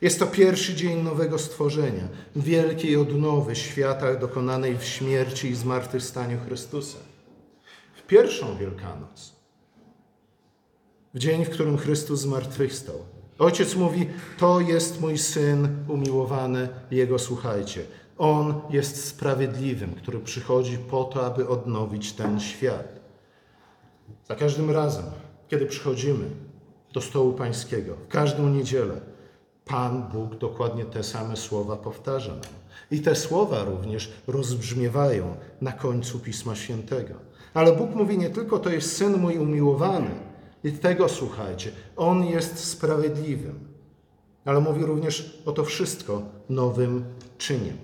Jest 0.00 0.18
to 0.18 0.26
pierwszy 0.26 0.74
dzień 0.74 1.02
nowego 1.02 1.38
stworzenia, 1.38 2.08
wielkiej 2.36 2.96
odnowy 2.96 3.56
świata 3.56 4.14
dokonanej 4.14 4.78
w 4.78 4.84
śmierci 4.84 5.48
i 5.48 5.54
zmartwychwstaniu 5.54 6.38
Chrystusa. 6.46 6.98
W 7.94 8.02
pierwszą 8.06 8.56
Wielkanoc, 8.56 9.32
w 11.14 11.18
dzień, 11.18 11.44
w 11.44 11.50
którym 11.50 11.78
Chrystus 11.78 12.20
zmartwychwstał, 12.20 13.19
Ojciec 13.40 13.76
mówi: 13.76 14.06
To 14.38 14.60
jest 14.60 15.00
mój 15.00 15.18
syn 15.18 15.68
umiłowany, 15.88 16.68
jego 16.90 17.18
słuchajcie. 17.18 17.84
On 18.18 18.60
jest 18.70 19.04
sprawiedliwym, 19.04 19.94
który 19.94 20.18
przychodzi 20.18 20.78
po 20.78 21.04
to, 21.04 21.26
aby 21.26 21.48
odnowić 21.48 22.12
ten 22.12 22.40
świat. 22.40 23.00
Za 24.28 24.34
każdym 24.34 24.70
razem, 24.70 25.04
kiedy 25.48 25.66
przychodzimy 25.66 26.24
do 26.92 27.00
stołu 27.00 27.32
pańskiego, 27.32 27.94
w 27.94 28.08
każdą 28.08 28.48
niedzielę, 28.48 29.00
Pan 29.64 30.02
Bóg 30.12 30.36
dokładnie 30.36 30.84
te 30.84 31.02
same 31.02 31.36
słowa 31.36 31.76
powtarza 31.76 32.32
nam. 32.32 32.60
I 32.90 33.00
te 33.00 33.16
słowa 33.16 33.64
również 33.64 34.12
rozbrzmiewają 34.26 35.34
na 35.60 35.72
końcu 35.72 36.18
Pisma 36.18 36.54
Świętego. 36.54 37.14
Ale 37.54 37.72
Bóg 37.72 37.94
mówi 37.94 38.18
nie 38.18 38.30
tylko, 38.30 38.58
to 38.58 38.70
jest 38.70 38.96
syn 38.96 39.16
mój 39.16 39.38
umiłowany, 39.38 40.10
i 40.64 40.72
tego 40.72 41.08
słuchajcie, 41.08 41.72
on 41.96 42.24
jest 42.24 42.58
sprawiedliwym, 42.58 43.68
ale 44.44 44.60
mówi 44.60 44.84
również 44.84 45.42
o 45.46 45.52
to 45.52 45.64
wszystko 45.64 46.22
nowym 46.48 47.04
czyniem. 47.38 47.76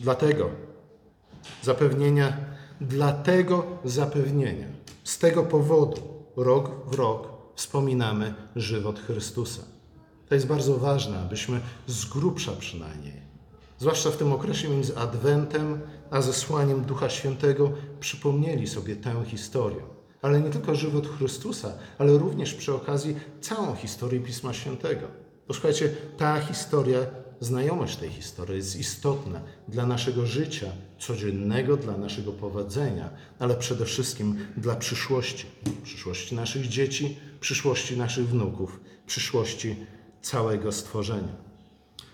Dlatego 0.00 0.50
zapewnienia, 1.62 2.36
dlatego 2.80 3.66
zapewnienia, 3.84 4.66
z 5.04 5.18
tego 5.18 5.42
powodu 5.42 6.00
rok 6.36 6.70
w 6.86 6.94
rok 6.94 7.28
wspominamy 7.54 8.34
żywot 8.56 9.00
Chrystusa. 9.00 9.62
To 10.28 10.34
jest 10.34 10.46
bardzo 10.46 10.78
ważne, 10.78 11.18
abyśmy 11.18 11.60
z 11.86 12.04
grubsza 12.04 12.52
przynajmniej, 12.52 13.22
zwłaszcza 13.78 14.10
w 14.10 14.16
tym 14.16 14.32
okresie 14.32 14.68
między 14.68 14.98
Adwentem 14.98 15.80
a 16.10 16.20
zesłaniem 16.20 16.84
Ducha 16.84 17.10
Świętego, 17.10 17.72
przypomnieli 18.00 18.66
sobie 18.66 18.96
tę 18.96 19.24
historię. 19.24 19.82
Ale 20.22 20.40
nie 20.40 20.50
tylko 20.50 20.74
żywot 20.74 21.06
Chrystusa, 21.06 21.72
ale 21.98 22.18
również 22.18 22.54
przy 22.54 22.74
okazji 22.74 23.16
całą 23.40 23.74
historię 23.74 24.20
Pisma 24.20 24.52
Świętego. 24.52 25.06
Posłuchajcie, 25.46 25.90
ta 26.16 26.40
historia 26.40 26.98
znajomość 27.40 27.96
tej 27.96 28.10
historii 28.10 28.56
jest 28.56 28.76
istotna 28.76 29.40
dla 29.68 29.86
naszego 29.86 30.26
życia 30.26 30.66
codziennego, 30.98 31.76
dla 31.76 31.96
naszego 31.96 32.32
powodzenia, 32.32 33.10
ale 33.38 33.54
przede 33.54 33.84
wszystkim 33.84 34.46
dla 34.56 34.76
przyszłości. 34.76 35.46
Przyszłości 35.82 36.34
naszych 36.34 36.68
dzieci, 36.68 37.18
przyszłości 37.40 37.96
naszych 37.96 38.28
wnuków, 38.28 38.80
przyszłości 39.06 39.76
całego 40.22 40.72
stworzenia. 40.72 41.50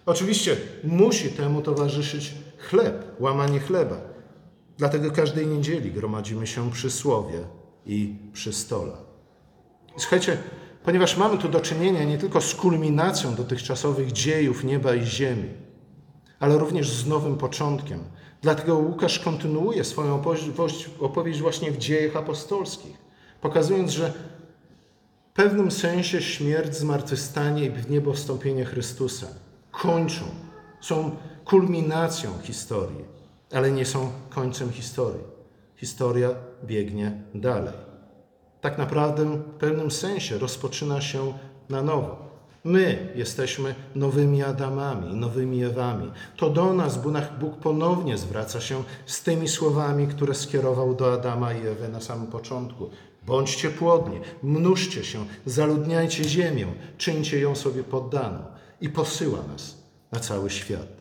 Oczywiście 0.07 0.57
musi 0.85 1.29
temu 1.29 1.62
towarzyszyć 1.62 2.35
chleb, 2.59 3.16
łamanie 3.21 3.61
chleba. 3.61 4.01
Dlatego 4.79 5.11
każdej 5.11 5.47
niedzieli 5.47 5.92
gromadzimy 5.92 6.47
się 6.47 6.71
przy 6.71 6.90
słowie 6.90 7.45
i 7.87 8.14
przy 8.33 8.53
stole. 8.53 8.92
Słuchajcie, 9.96 10.38
ponieważ 10.85 11.16
mamy 11.16 11.38
tu 11.38 11.49
do 11.49 11.61
czynienia 11.61 12.05
nie 12.05 12.18
tylko 12.18 12.40
z 12.40 12.55
kulminacją 12.55 13.35
dotychczasowych 13.35 14.12
dziejów 14.12 14.64
nieba 14.64 14.94
i 14.94 15.07
ziemi, 15.07 15.49
ale 16.40 16.59
również 16.59 16.90
z 16.90 17.07
nowym 17.07 17.37
początkiem. 17.37 18.01
Dlatego 18.42 18.79
Łukasz 18.79 19.18
kontynuuje 19.18 19.85
swoją 19.85 20.14
opowieść, 20.14 20.90
opowieść 21.01 21.40
właśnie 21.40 21.72
w 21.72 21.79
dziejach 21.79 22.16
apostolskich, 22.16 22.96
pokazując, 23.40 23.90
że 23.90 24.12
w 25.31 25.37
pewnym 25.37 25.70
sensie 25.70 26.22
śmierć, 26.22 26.77
zmartwychwstanie 26.77 27.64
i 27.64 27.70
w 27.70 27.90
niebo 27.90 28.12
wstąpienie 28.12 28.64
Chrystusa 28.64 29.27
kończą, 29.70 30.25
są 30.81 31.16
kulminacją 31.44 32.31
historii, 32.42 33.05
ale 33.53 33.70
nie 33.70 33.85
są 33.85 34.11
końcem 34.31 34.72
historii. 34.72 35.25
Historia 35.77 36.35
biegnie 36.64 37.23
dalej. 37.35 37.75
Tak 38.61 38.79
naprawdę 38.79 39.25
w 39.25 39.42
pewnym 39.42 39.90
sensie 39.90 40.38
rozpoczyna 40.38 41.01
się 41.01 41.33
na 41.69 41.83
nowo. 41.83 42.27
My 42.64 43.12
jesteśmy 43.14 43.75
nowymi 43.95 44.42
Adamami, 44.42 45.14
nowymi 45.14 45.64
Ewami. 45.64 46.11
To 46.37 46.51
do 46.51 46.73
nas 46.73 46.99
Bóg 47.40 47.57
ponownie 47.57 48.19
zwraca 48.19 48.61
się 48.61 48.83
z 49.07 49.23
tymi 49.23 49.49
słowami, 49.49 50.07
które 50.07 50.35
skierował 50.35 50.95
do 50.95 51.12
Adama 51.12 51.53
i 51.53 51.66
Ewy 51.66 51.88
na 51.88 52.01
samym 52.01 52.27
początku. 52.27 52.90
Bądźcie 53.27 53.71
płodni, 53.71 54.21
mnóżcie 54.42 55.05
się, 55.05 55.25
zaludniajcie 55.47 56.25
ziemię, 56.25 56.66
czyńcie 56.99 57.40
ją 57.40 57.55
sobie 57.55 57.85
poddaną. 57.85 58.38
I 58.81 58.88
posyła 58.88 59.38
nas 59.53 59.77
na 60.12 60.21
cały 60.21 60.51
świat. 60.51 60.96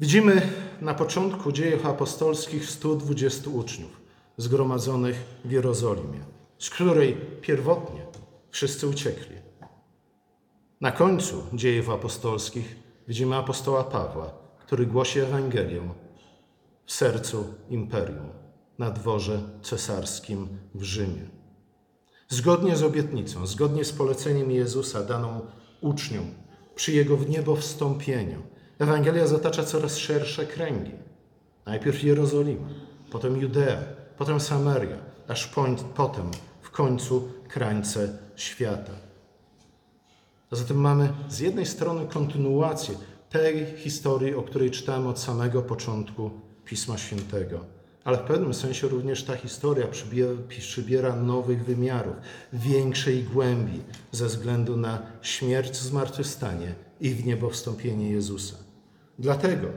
Widzimy 0.00 0.42
na 0.80 0.94
początku 0.94 1.52
dziejów 1.52 1.86
apostolskich 1.86 2.70
120 2.70 3.50
uczniów 3.50 4.00
zgromadzonych 4.36 5.24
w 5.44 5.50
Jerozolimie, 5.50 6.20
z 6.58 6.70
której 6.70 7.16
pierwotnie 7.40 8.06
wszyscy 8.50 8.88
uciekli. 8.88 9.36
Na 10.80 10.92
końcu 10.92 11.42
dziejów 11.52 11.90
apostolskich 11.90 12.76
widzimy 13.08 13.36
apostoła 13.36 13.84
Pawła, 13.84 14.32
który 14.58 14.86
głosi 14.86 15.20
Ewangelię 15.20 15.88
w 16.86 16.92
sercu 16.92 17.54
imperium, 17.68 18.28
na 18.78 18.90
dworze 18.90 19.42
cesarskim 19.62 20.48
w 20.74 20.82
Rzymie. 20.82 21.28
Zgodnie 22.28 22.76
z 22.76 22.82
obietnicą, 22.82 23.46
zgodnie 23.46 23.84
z 23.84 23.92
poleceniem 23.92 24.50
Jezusa 24.50 25.02
daną 25.02 25.40
uczniom 25.80 26.24
przy 26.74 26.92
Jego 26.92 27.16
w 27.16 27.28
niebo 27.28 27.56
wstąpieniu, 27.56 28.42
Ewangelia 28.78 29.26
zatacza 29.26 29.64
coraz 29.64 29.96
szersze 29.96 30.46
kręgi. 30.46 30.90
Najpierw 31.66 32.02
Jerozolima, 32.02 32.68
potem 33.10 33.36
Judea, 33.36 33.78
potem 34.18 34.40
Samaria, 34.40 34.96
aż 35.28 35.52
potem 35.96 36.30
w 36.62 36.70
końcu 36.70 37.28
krańce 37.48 38.18
świata. 38.36 38.92
A 40.50 40.56
zatem 40.56 40.76
mamy 40.76 41.12
z 41.28 41.38
jednej 41.38 41.66
strony 41.66 42.06
kontynuację 42.06 42.94
tej 43.30 43.66
historii, 43.76 44.34
o 44.34 44.42
której 44.42 44.70
czytamy 44.70 45.08
od 45.08 45.18
samego 45.18 45.62
początku 45.62 46.30
Pisma 46.64 46.98
Świętego, 46.98 47.64
ale 48.04 48.18
w 48.18 48.22
pewnym 48.22 48.54
sensie 48.54 48.88
również 48.88 49.24
ta 49.24 49.36
historia 49.36 49.86
przybiera, 50.58 51.16
nowych 51.16 51.64
wymiarów, 51.64 52.16
większej 52.52 53.22
głębi 53.22 53.80
ze 54.12 54.26
względu 54.26 54.76
na 54.76 55.02
śmierć, 55.22 55.76
zmartwychwstanie 55.76 56.74
i 57.00 57.10
w 57.10 57.26
niebo 57.26 57.50
wstąpienie 57.50 58.10
Jezusa. 58.10 58.67
Dlatego 59.18 59.68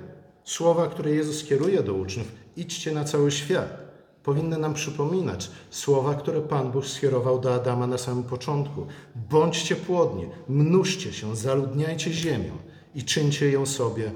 słowa, 0.44 0.88
które 0.88 1.12
Jezus 1.12 1.44
kieruje 1.44 1.84
do 1.84 1.94
uczniów, 1.94 2.32
idźcie 2.58 2.92
na 2.92 3.04
cały 3.04 3.32
świat, 3.32 3.82
powinny 4.24 4.58
nam 4.58 4.74
przypominać 4.74 5.52
słowa, 5.70 6.14
które 6.14 6.42
Pan 6.42 6.72
Bóg 6.72 6.86
skierował 6.86 7.40
do 7.40 7.54
Adama 7.54 7.88
na 7.88 7.98
samym 7.98 8.24
początku. 8.24 8.88
Bądźcie 9.30 9.76
płodni, 9.76 10.26
mnóżcie 10.50 11.14
się, 11.14 11.36
zaludniajcie 11.36 12.14
ziemię 12.14 12.52
i 12.96 13.04
czyńcie 13.04 13.52
ją 13.52 13.66
sobie 13.66 14.12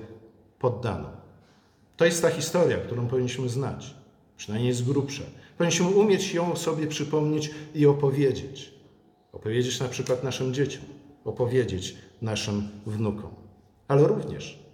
poddaną. 0.60 1.10
To 1.98 2.06
jest 2.06 2.22
ta 2.22 2.30
historia, 2.30 2.78
którą 2.78 3.08
powinniśmy 3.08 3.50
znać, 3.50 3.96
przynajmniej 4.38 4.74
z 4.74 4.82
grubsza. 4.82 5.24
Powinniśmy 5.58 5.88
umieć 5.88 6.34
ją 6.34 6.56
sobie 6.56 6.88
przypomnieć 6.88 7.52
i 7.76 7.86
opowiedzieć. 7.86 8.72
Opowiedzieć 9.34 9.80
na 9.80 9.88
przykład 9.88 10.24
naszym 10.24 10.54
dzieciom, 10.54 10.84
opowiedzieć 11.26 11.96
naszym 12.22 12.70
wnukom, 12.86 13.32
ale 13.88 14.08
również 14.08 14.65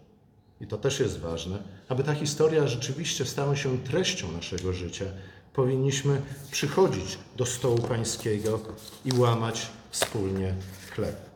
i 0.61 0.67
to 0.67 0.77
też 0.77 0.99
jest 0.99 1.19
ważne, 1.19 1.59
aby 1.89 2.03
ta 2.03 2.13
historia 2.13 2.67
rzeczywiście 2.67 3.25
stała 3.25 3.55
się 3.55 3.77
treścią 3.77 4.31
naszego 4.31 4.73
życia, 4.73 5.05
powinniśmy 5.53 6.21
przychodzić 6.51 7.17
do 7.37 7.45
stołu 7.45 7.77
pańskiego 7.77 8.59
i 9.05 9.13
łamać 9.13 9.67
wspólnie 9.91 10.53
chleb. 10.95 11.30